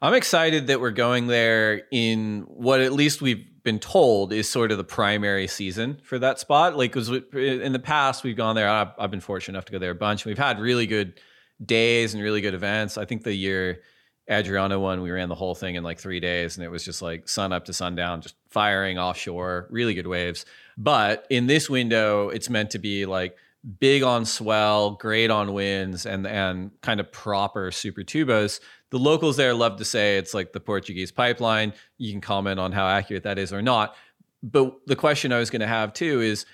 [0.00, 4.70] I'm excited that we're going there in what at least we've been told is sort
[4.70, 6.76] of the primary season for that spot.
[6.76, 8.70] Like, because in the past we've gone there.
[8.70, 10.24] I've, I've, been fortunate enough to go there a bunch.
[10.24, 11.20] We've had really good
[11.62, 12.96] days and really good events.
[12.96, 13.82] I think the year
[14.30, 17.02] Adriano won, we ran the whole thing in like three days, and it was just
[17.02, 20.46] like sun up to sundown, just firing offshore, really good waves.
[20.78, 23.36] But in this window, it's meant to be like
[23.78, 29.54] big on swell, great on winds, and and kind of proper Supertubos the locals there
[29.54, 31.72] love to say it's like the Portuguese pipeline.
[31.98, 33.94] You can comment on how accurate that is or not.
[34.42, 36.46] But the question I was going to have too is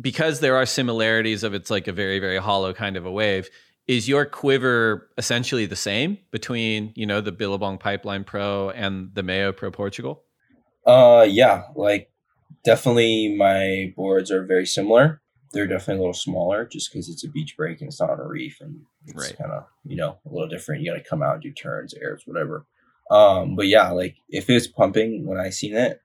[0.00, 3.48] because there are similarities of it's like a very, very hollow kind of a wave,
[3.86, 9.22] is your quiver essentially the same between, you know, the Billabong Pipeline Pro and the
[9.22, 10.24] MEO Pro Portugal?
[10.86, 12.10] Uh, yeah, like
[12.64, 15.21] definitely my boards are very similar.
[15.52, 18.20] They're definitely a little smaller just because it's a beach break and it's not on
[18.20, 19.36] a reef and it's Right.
[19.38, 20.82] kind of you know a little different.
[20.82, 22.66] You got to come out and do turns, airs, whatever.
[23.10, 26.00] Um, but yeah, like if it's pumping when I seen it,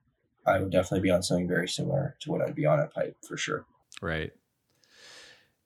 [0.45, 3.17] I would definitely be on something very similar to what I'd be on a pipe
[3.25, 3.65] for sure.
[4.01, 4.31] Right.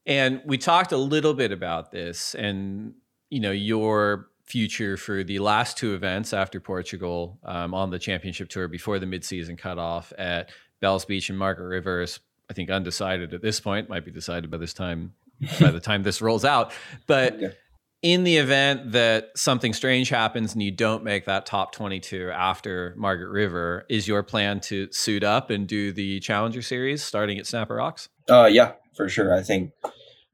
[0.06, 2.94] And we talked a little bit about this and,
[3.30, 8.50] you know, your future for the last two events after Portugal um, on the championship
[8.50, 12.20] tour before the midseason cutoff at Bells Beach and Margaret Rivers.
[12.52, 15.14] I think undecided at this point, might be decided by this time,
[15.62, 16.74] by the time this rolls out.
[17.08, 17.54] But Okay.
[18.02, 22.94] in the event that something strange happens and you don't make that top 22 after
[22.98, 27.48] Margaret River, is your plan to suit up and do the Challenger Series starting at
[27.48, 28.10] Snapper Rocks?
[28.30, 29.34] Uh, yeah, for sure.
[29.34, 29.72] I think,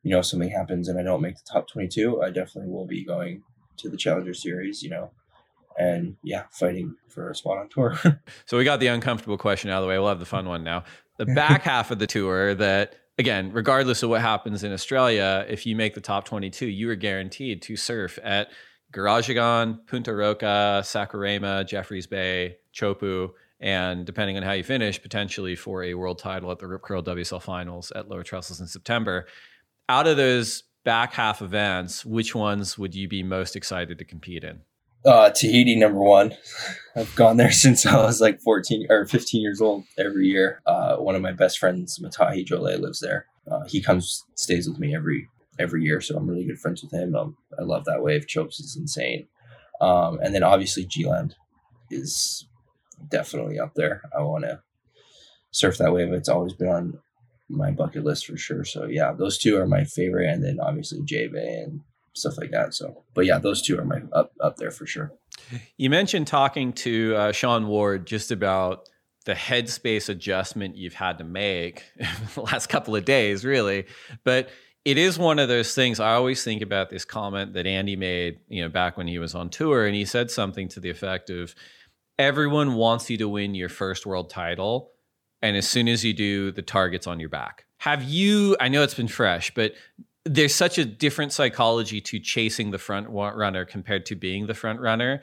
[0.01, 2.87] you know, if something happens and I don't make the top 22, I definitely will
[2.87, 3.43] be going
[3.77, 5.11] to the Challenger Series, you know,
[5.77, 7.95] and yeah, fighting for a spot on tour.
[8.47, 9.99] So we got the uncomfortable question out of the way.
[9.99, 10.83] We'll have the fun one now.
[11.17, 15.65] The back half of the tour that again, regardless of what happens in Australia, if
[15.65, 18.49] you make the top 22, you are guaranteed to surf at
[18.93, 25.83] Grajagan, Punta Roca, Saquarema, Jeffreys Bay, Chopu, and depending on how you finish, potentially for
[25.83, 29.25] a world title at the Rip Curl WSL Finals at Lower Trestles in September.
[29.89, 34.43] Out of those back half events, which ones would you be most excited to compete
[34.43, 34.61] in?
[35.05, 36.35] Uh, Tahiti, number one.
[36.95, 40.61] I've gone there since I was like 14 or 15 years old every year.
[40.65, 43.27] Uh, one of my best friends, Matahi Drollet, lives there.
[43.49, 45.29] Uh, he comes, stays with me every
[45.59, 47.15] every year, so I'm really good friends with him.
[47.15, 48.27] Um, I love that wave.
[48.27, 49.27] Chopes is insane.
[49.81, 51.35] Um, and then obviously G-Land
[51.89, 52.47] is
[53.09, 54.03] definitely up there.
[54.15, 54.61] I want to
[55.51, 56.13] surf that wave.
[56.13, 56.99] It's always been on
[57.49, 58.65] my bucket list for sure.
[58.65, 61.81] So yeah, those two are my favorite, and then obviously J Bay and
[62.17, 62.73] stuff like that.
[62.73, 65.13] So, but yeah, those two are my up up there for sure.
[65.77, 68.89] You mentioned talking to uh, Sean Ward just about
[69.25, 71.83] the headspace adjustment you've had to make
[72.33, 73.85] the last couple of days, really.
[74.23, 74.49] But
[74.85, 75.99] it is one of those things.
[75.99, 79.35] I always think about this comment that Andy made, you know, back when he was
[79.35, 81.53] on tour, and he said something to the effect of,
[82.17, 84.93] "Everyone wants you to win your first world title,
[85.41, 88.55] and as soon as you do, the target's on your back." Have you?
[88.61, 89.73] I know it's been fresh, but
[90.27, 94.79] there's such a different psychology to chasing the front runner compared to being the front
[94.79, 95.21] runner.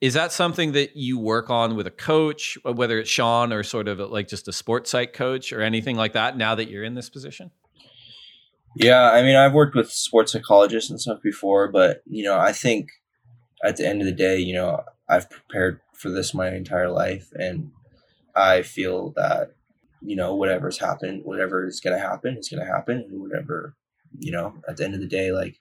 [0.00, 3.62] Is that something that you work on with a coach, uh, whether it's Sean or
[3.62, 6.84] sort of like just a sports psych coach or anything like that now that you're
[6.84, 7.50] in this position?
[8.74, 12.52] Yeah, I mean, I've worked with sports psychologists and stuff before, but you know, I
[12.52, 12.88] think
[13.64, 17.30] at the end of the day, you know, I've prepared for this my entire life,
[17.38, 17.70] and
[18.34, 19.52] I feel that
[20.02, 23.74] you know, whatever's happened, whatever is going to happen, is going to happen, and whatever,
[24.20, 25.60] you know, at the end of the day, like,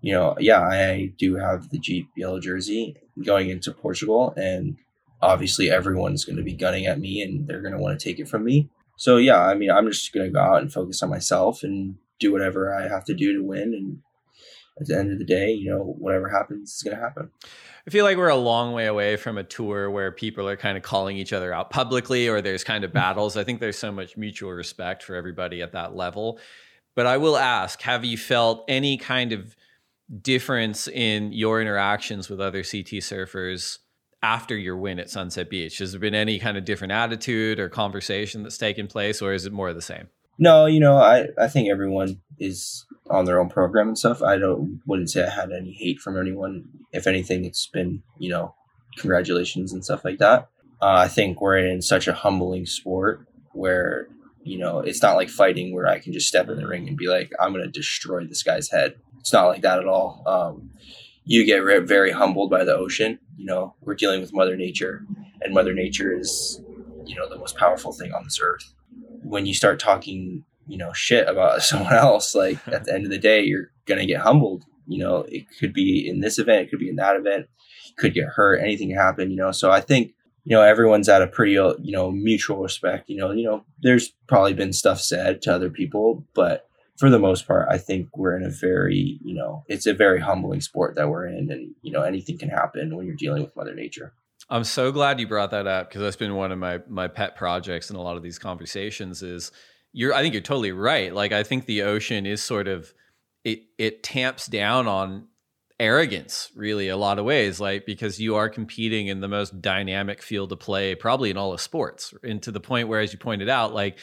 [0.00, 4.76] you know, yeah, I do have the Jeep yellow jersey going into Portugal, and
[5.20, 8.18] obviously everyone's going to be gunning at me, and they're going to want to take
[8.18, 8.68] it from me.
[8.96, 11.96] So yeah, I mean, I'm just going to go out and focus on myself and
[12.20, 13.74] do whatever I have to do to win.
[13.74, 13.98] And
[14.80, 17.30] at the end of the day, you know, whatever happens is going to happen.
[17.86, 20.76] I feel like we're a long way away from a tour where people are kind
[20.76, 22.94] of calling each other out publicly or there's kind of mm.
[22.94, 23.36] battles.
[23.36, 26.38] I think there's so much mutual respect for everybody at that level.
[26.94, 29.56] But I will ask have you felt any kind of
[30.20, 33.78] difference in your interactions with other CT surfers
[34.22, 35.78] after your win at Sunset Beach?
[35.78, 39.46] Has there been any kind of different attitude or conversation that's taken place, or is
[39.46, 40.08] it more of the same?
[40.38, 44.22] No, you know, I, I think everyone is on their own program and stuff.
[44.22, 46.64] I don't wouldn't say I had any hate from anyone.
[46.92, 48.54] If anything, it's been you know
[48.96, 50.48] congratulations and stuff like that.
[50.80, 54.08] Uh, I think we're in such a humbling sport where
[54.44, 56.96] you know it's not like fighting where I can just step in the ring and
[56.96, 58.96] be like I'm going to destroy this guy's head.
[59.20, 60.22] It's not like that at all.
[60.26, 60.70] Um,
[61.24, 63.20] you get re- very humbled by the ocean.
[63.36, 65.06] You know, we're dealing with Mother Nature,
[65.40, 66.60] and Mother Nature is
[67.04, 68.72] you know the most powerful thing on this earth.
[69.22, 73.10] When you start talking you know shit about someone else like at the end of
[73.10, 76.70] the day you're gonna get humbled you know it could be in this event it
[76.70, 77.46] could be in that event
[77.96, 80.14] could get hurt anything can happen you know so i think
[80.44, 83.64] you know everyone's at a pretty uh, you know mutual respect you know you know
[83.80, 86.68] there's probably been stuff said to other people but
[86.98, 90.20] for the most part i think we're in a very you know it's a very
[90.20, 93.56] humbling sport that we're in and you know anything can happen when you're dealing with
[93.56, 94.12] mother nature
[94.50, 97.36] I'm so glad you brought that up because that's been one of my my pet
[97.36, 99.50] projects in a lot of these conversations is
[99.92, 101.14] you're I think you're totally right.
[101.14, 102.92] Like I think the ocean is sort of
[103.44, 105.28] it it tamps down on
[105.80, 110.22] arrogance really a lot of ways like because you are competing in the most dynamic
[110.22, 113.18] field of play probably in all of sports and to the point where as you
[113.18, 113.98] pointed out like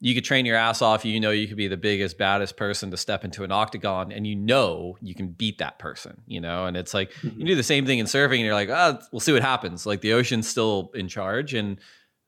[0.00, 2.90] you could train your ass off you know you could be the biggest baddest person
[2.90, 6.66] to step into an octagon and you know you can beat that person you know
[6.66, 7.44] and it's like you mm-hmm.
[7.44, 10.00] do the same thing in surfing and you're like oh we'll see what happens like
[10.00, 11.78] the ocean's still in charge and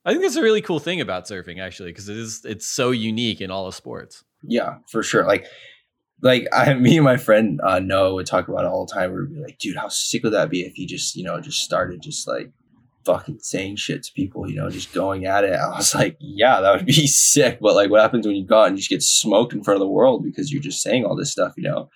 [0.04, 2.90] I think that's a really cool thing about surfing, actually, because it is it's so
[2.90, 4.22] unique in all of sports.
[4.42, 5.24] Yeah, for sure.
[5.24, 5.46] Like,
[6.22, 9.12] like I, me and my friend uh, Noah would talk about it all the time.
[9.12, 11.60] We'd be like, dude, how sick would that be if you just, you know, just
[11.60, 12.50] started just like
[13.04, 15.52] fucking saying shit to people, you know, just going at it.
[15.52, 17.58] I was like, yeah, that would be sick.
[17.60, 19.76] But like, what happens when you go out and you just get smoked in front
[19.76, 21.90] of the world because you're just saying all this stuff, you know?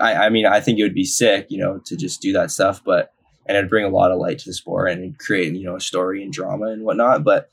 [0.00, 2.50] I, I mean, I think it would be sick, you know, to just do that
[2.50, 3.12] stuff, but
[3.46, 5.80] and it'd bring a lot of light to the sport and create, you know, a
[5.80, 7.24] story and drama and whatnot.
[7.24, 7.50] But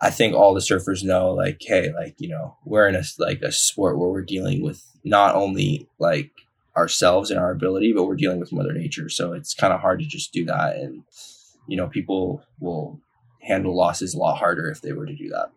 [0.00, 3.40] I think all the surfers know, like, hey, like, you know, we're in a like
[3.42, 6.30] a sport where we're dealing with not only like
[6.76, 9.08] ourselves and our ability, but we're dealing with Mother Nature.
[9.08, 11.04] So it's kind of hard to just do that and
[11.66, 13.00] you know, people will
[13.42, 15.50] handle losses a lot harder if they were to do that.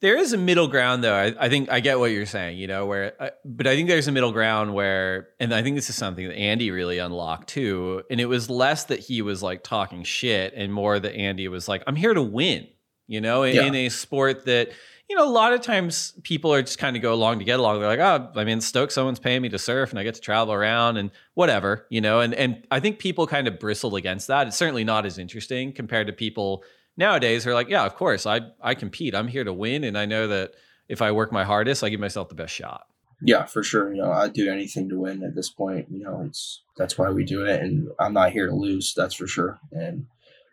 [0.00, 1.14] There is a middle ground, though.
[1.14, 3.88] I, I think I get what you're saying, you know, where, uh, but I think
[3.88, 7.48] there's a middle ground where, and I think this is something that Andy really unlocked
[7.48, 8.02] too.
[8.10, 11.68] And it was less that he was like talking shit and more that Andy was
[11.68, 12.66] like, I'm here to win,
[13.06, 13.64] you know, in, yeah.
[13.64, 14.70] in a sport that,
[15.08, 17.60] you know, a lot of times people are just kind of go along to get
[17.60, 17.78] along.
[17.80, 20.20] They're like, oh, I mean, Stoke, someone's paying me to surf and I get to
[20.20, 24.28] travel around and whatever, you know, and, and I think people kind of bristled against
[24.28, 24.46] that.
[24.46, 26.64] It's certainly not as interesting compared to people
[26.96, 29.14] nowadays who are like, yeah, of course, I, I compete.
[29.14, 29.84] I'm here to win.
[29.84, 30.52] And I know that
[30.88, 32.86] if I work my hardest, I give myself the best shot.
[33.22, 33.92] Yeah, for sure.
[33.92, 35.88] You know, I'd do anything to win at this point.
[35.90, 37.60] You know, it's that's why we do it.
[37.60, 39.58] And I'm not here to lose, that's for sure.
[39.72, 40.06] And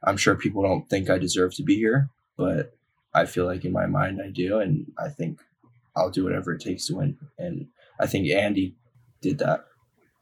[0.04, 2.74] I'm sure people don't think I deserve to be here, but
[3.14, 5.40] I feel like in my mind I do, and I think
[5.96, 7.18] I'll do whatever it takes to win.
[7.38, 7.68] And
[8.00, 8.76] I think Andy
[9.22, 9.66] did that.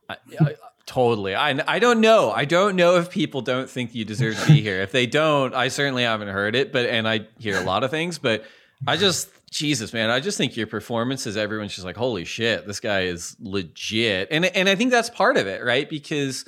[0.10, 0.56] I, I,
[0.86, 1.36] totally.
[1.36, 2.32] I I don't know.
[2.32, 4.82] I don't know if people don't think you deserve to be here.
[4.82, 6.72] if they don't, I certainly haven't heard it.
[6.72, 8.18] But and I hear a lot of things.
[8.18, 8.44] But
[8.88, 11.38] I just Jesus, man, I just think your performances.
[11.38, 14.30] Everyone's just like, holy shit, this guy is legit.
[14.32, 15.90] And and I think that's part of it, right?
[15.90, 16.46] Because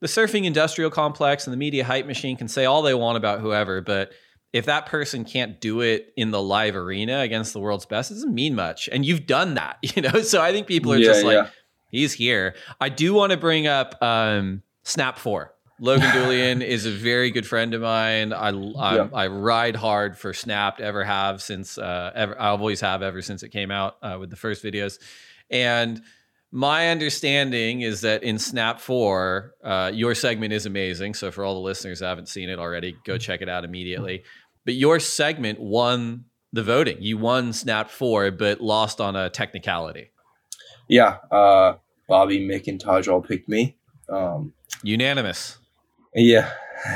[0.00, 3.40] the surfing industrial complex and the media hype machine can say all they want about
[3.40, 4.12] whoever, but
[4.52, 8.14] if that person can't do it in the live arena against the world's best, it
[8.14, 8.88] doesn't mean much.
[8.90, 10.22] And you've done that, you know?
[10.22, 11.48] So I think people are yeah, just like, yeah.
[11.90, 12.54] he's here.
[12.80, 15.52] I do want to bring up um, Snap 4.
[15.80, 18.32] Logan Dulien is a very good friend of mine.
[18.32, 19.08] I I, yeah.
[19.14, 22.40] I ride hard for Snapped, ever have since uh, ever.
[22.40, 24.98] I always have ever since it came out uh, with the first videos,
[25.50, 26.02] and
[26.50, 31.14] my understanding is that in Snap 4, uh, your segment is amazing.
[31.14, 34.24] So, for all the listeners who haven't seen it already, go check it out immediately.
[34.64, 36.98] But your segment won the voting.
[37.00, 40.10] You won Snap 4, but lost on a technicality.
[40.88, 41.18] Yeah.
[41.30, 41.74] Uh,
[42.08, 43.76] Bobby, Mick, and Taj all picked me.
[44.08, 45.58] Um, Unanimous.
[46.14, 46.50] Yeah.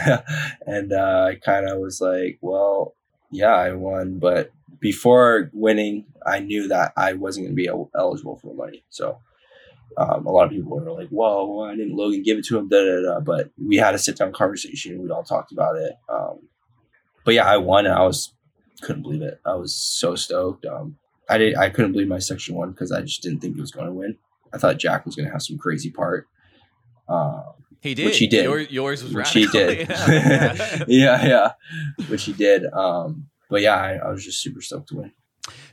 [0.66, 2.94] and uh, I kind of was like, well,
[3.30, 4.18] yeah, I won.
[4.18, 8.84] But before winning, I knew that I wasn't going to be eligible for the money.
[8.88, 9.18] So,
[9.96, 12.68] um, a lot of people were like, "Whoa, why didn't Logan give it to him?"
[12.68, 13.20] Da, da, da.
[13.20, 15.02] But we had a sit down conversation.
[15.02, 15.92] We all talked about it.
[16.08, 16.40] Um,
[17.24, 18.34] but yeah, I won, and I was
[18.80, 19.40] couldn't believe it.
[19.44, 20.66] I was so stoked.
[20.66, 20.96] Um,
[21.28, 21.56] I did.
[21.56, 23.92] I couldn't believe my section one because I just didn't think he was going to
[23.92, 24.18] win.
[24.52, 26.26] I thought Jack was going to have some crazy part.
[27.08, 27.42] Uh,
[27.80, 28.06] he did.
[28.06, 28.44] Which he did.
[28.44, 29.60] Your, yours was which radical.
[29.60, 29.88] he did.
[29.90, 31.52] yeah, yeah, yeah,
[32.08, 32.64] which he did.
[32.72, 35.12] Um, but yeah, I, I was just super stoked to win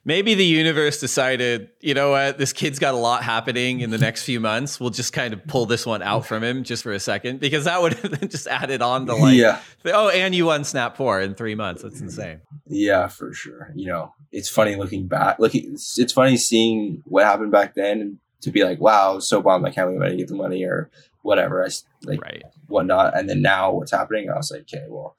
[0.09, 3.97] maybe the universe decided, you know what, this kid's got a lot happening in the
[3.99, 4.79] next few months.
[4.79, 7.65] We'll just kind of pull this one out from him just for a second because
[7.65, 9.61] that would have just added on to like, yeah.
[9.85, 11.83] oh, and you won Snap 4 in three months.
[11.83, 12.41] That's insane.
[12.65, 13.71] Yeah, for sure.
[13.75, 15.37] You know, it's funny looking back.
[15.37, 19.13] Looking, it's, it's funny seeing what happened back then and to be like, wow, I
[19.13, 20.89] was so bummed I can't believe I didn't get the money or
[21.21, 21.63] whatever.
[21.63, 21.69] I
[22.03, 22.43] like right.
[22.65, 23.15] whatnot.
[23.15, 24.27] And then now what's happening?
[24.31, 25.17] I was like, okay, well,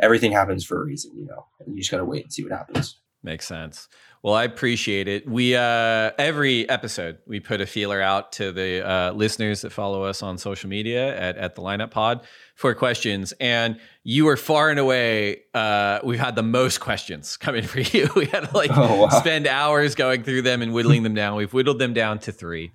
[0.00, 2.42] everything happens for a reason, you know, and you just got to wait and see
[2.42, 2.98] what happens.
[3.22, 3.88] Makes sense.
[4.22, 5.28] Well, I appreciate it.
[5.28, 10.04] We uh, every episode we put a feeler out to the uh, listeners that follow
[10.04, 14.70] us on social media at at the lineup pod for questions, and you were far
[14.70, 15.42] and away.
[15.54, 18.08] Uh, we've had the most questions coming for you.
[18.14, 19.08] We had to like oh, wow.
[19.08, 21.36] spend hours going through them and whittling them down.
[21.36, 22.70] We've whittled them down to three.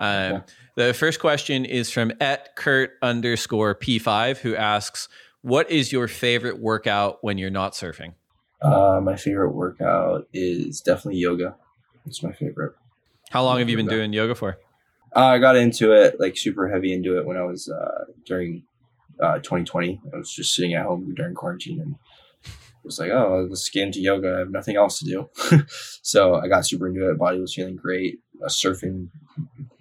[0.00, 0.40] Um, yeah.
[0.74, 5.08] The first question is from at Kurt underscore P five, who asks,
[5.42, 8.14] "What is your favorite workout when you're not surfing?"
[8.62, 11.56] Uh, my favorite workout is definitely yoga.
[12.06, 12.74] It's my favorite.
[13.30, 14.58] How long have you been doing yoga for?
[15.14, 18.64] Uh, I got into it like super heavy into it when I was uh, during
[19.20, 20.00] uh, 2020.
[20.12, 21.96] I was just sitting at home during quarantine and
[22.84, 24.34] was like, oh, let's get into yoga.
[24.34, 25.64] I have nothing else to do.
[26.02, 27.18] so I got super into it.
[27.18, 28.18] Body was feeling great.
[28.42, 29.08] Uh, surfing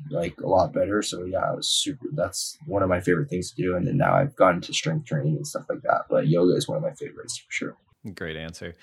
[0.10, 1.02] like a lot better.
[1.02, 2.08] So yeah, I was super.
[2.14, 3.76] That's one of my favorite things to do.
[3.76, 6.04] And then now I've gotten to strength training and stuff like that.
[6.10, 7.78] But yoga is one of my favorites for sure.
[8.16, 8.74] Great answer.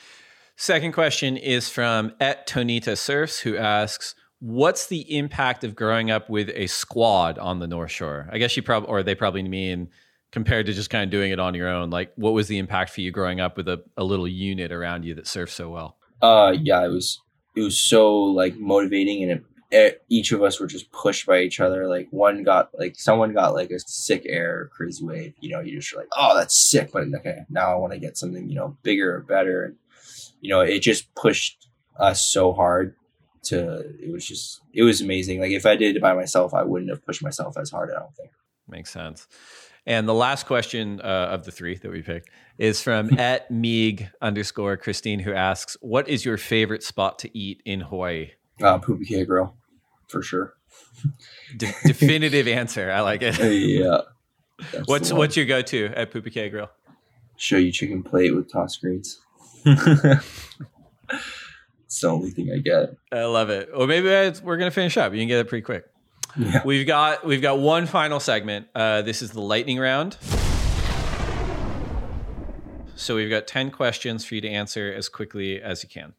[0.56, 6.28] Second question is from at Tonita Surfs, who asks, "What's the impact of growing up
[6.28, 9.88] with a squad on the North Shore?" I guess you probably, or they probably mean
[10.30, 11.90] compared to just kind of doing it on your own?
[11.90, 15.04] Like, what was the impact for you growing up with a, a little unit around
[15.04, 15.96] you that surfs so well?
[16.20, 17.20] Uh, yeah, it was
[17.56, 21.60] it was so like motivating, and it, each of us were just pushed by each
[21.60, 21.86] other.
[21.88, 25.34] Like one got like someone got like a sick air crazy wave.
[25.40, 28.16] You know, you just like, oh, that's sick, but okay, now I want to get
[28.16, 29.76] something you know bigger or better, and
[30.40, 32.94] you know, it just pushed us so hard
[33.44, 35.40] to it was just it was amazing.
[35.40, 37.90] Like if I did it by myself, I wouldn't have pushed myself as hard.
[37.90, 38.30] I don't think.
[38.68, 39.26] Makes sense.
[39.86, 44.10] And the last question uh, of the three that we picked is from at Meeg
[44.20, 48.32] underscore Christine, who asks, "What is your favorite spot to eat in Hawaii?"
[48.62, 49.54] Uh, Pupukea Grill,
[50.08, 50.54] for sure.
[51.56, 52.90] De- definitive answer.
[52.90, 53.38] I like it.
[53.38, 54.00] yeah.
[54.86, 56.70] What's what's your go to at Pupukea Grill?
[57.38, 59.20] Shoyu chicken plate with tossed greens.
[59.64, 60.22] it's
[62.00, 62.96] the only thing I get.
[63.12, 63.70] I love it.
[63.76, 64.08] Well, maybe
[64.42, 65.12] we're gonna finish up.
[65.12, 65.84] You can get it pretty quick.
[66.36, 66.62] Yeah.
[66.64, 68.66] We've got we've got one final segment.
[68.74, 70.16] Uh, this is the lightning round.
[72.96, 76.14] So we've got ten questions for you to answer as quickly as you can.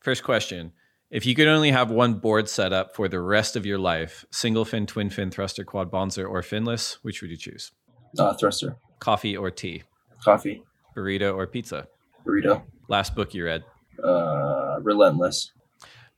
[0.00, 0.72] First question:
[1.14, 4.24] If you could only have one board set up for the rest of your life,
[4.32, 7.70] single fin, twin fin, thruster, quad bonzer, or finless, which would you choose?
[8.18, 8.78] Uh, thruster.
[8.98, 9.84] Coffee or tea?
[10.24, 10.64] Coffee.
[10.96, 11.86] Burrito or pizza?
[12.26, 12.64] Burrito.
[12.88, 13.62] Last book you read?
[14.02, 15.52] Uh, Relentless.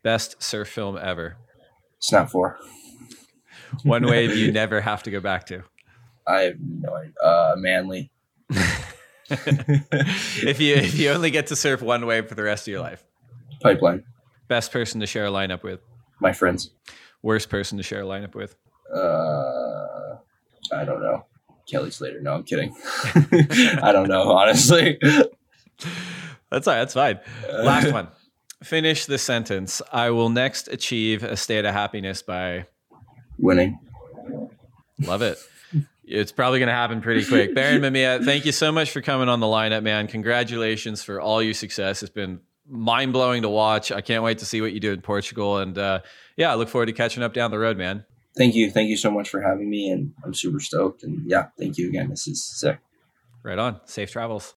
[0.02, 1.36] Best surf film ever?
[1.98, 2.56] Snap Four.
[3.82, 5.62] One wave you never have to go back to?
[6.26, 7.12] I have no idea.
[7.22, 8.10] Uh, Manly.
[9.28, 12.80] if you if you only get to surf one wave for the rest of your
[12.80, 13.04] life?
[13.60, 14.02] Pipeline.
[14.48, 15.80] Best person to share a lineup with?
[16.20, 16.70] My friends.
[17.22, 18.56] Worst person to share a lineup with?
[18.94, 20.16] Uh,
[20.72, 21.24] I don't know.
[21.68, 22.20] Kelly Slater.
[22.20, 22.74] No, I'm kidding.
[23.82, 24.98] I don't know, honestly.
[26.50, 26.80] That's all right.
[26.80, 27.18] That's fine.
[27.48, 28.08] Last one.
[28.62, 29.82] Finish the sentence.
[29.92, 32.66] I will next achieve a state of happiness by
[33.38, 33.78] winning.
[35.00, 35.38] Love it.
[36.04, 37.54] It's probably going to happen pretty quick.
[37.54, 40.06] Barron Mamiya, thank you so much for coming on the lineup, man.
[40.06, 42.02] Congratulations for all your success.
[42.02, 43.92] It's been mind blowing to watch.
[43.92, 45.58] I can't wait to see what you do in Portugal.
[45.58, 46.00] And uh,
[46.36, 48.04] yeah, I look forward to catching up down the road, man.
[48.36, 48.70] Thank you.
[48.70, 49.90] Thank you so much for having me.
[49.90, 51.02] And I'm super stoked.
[51.02, 52.10] And yeah, thank you again.
[52.10, 52.78] This is sick.
[53.42, 53.80] Right on.
[53.86, 54.54] Safe travels.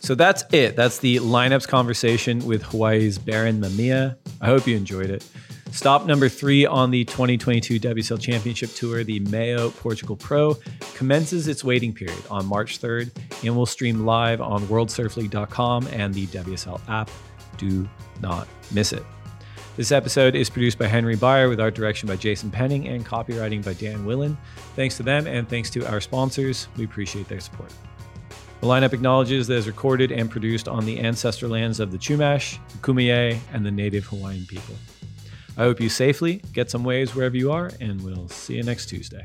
[0.00, 0.76] So that's it.
[0.76, 4.16] That's the lineups conversation with Hawaii's Barron Mamiya.
[4.40, 5.24] I hope you enjoyed it.
[5.72, 10.56] Stop number three on the 2022 WSL Championship Tour, the MEO Portugal Pro,
[10.94, 13.10] commences its waiting period on March 3rd
[13.44, 17.08] and will stream live on WorldSurfLeague.com and the WSL app.
[17.56, 17.88] Do
[18.20, 19.04] not miss it.
[19.76, 23.64] This episode is produced by Henry Beyer with art direction by Jason Penning and copywriting
[23.64, 24.36] by Dan Willen.
[24.74, 26.68] Thanks to them and thanks to our sponsors.
[26.76, 27.72] We appreciate their support.
[28.60, 31.96] The lineup acknowledges that it is recorded and produced on the ancestor lands of the
[31.96, 34.74] Chumash, the Kumeyaay, and the native Hawaiian people.
[35.56, 38.86] I hope you safely get some waves wherever you are, and we'll see you next
[38.86, 39.24] Tuesday.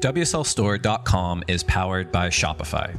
[0.00, 2.98] WSLStore.com is powered by Shopify.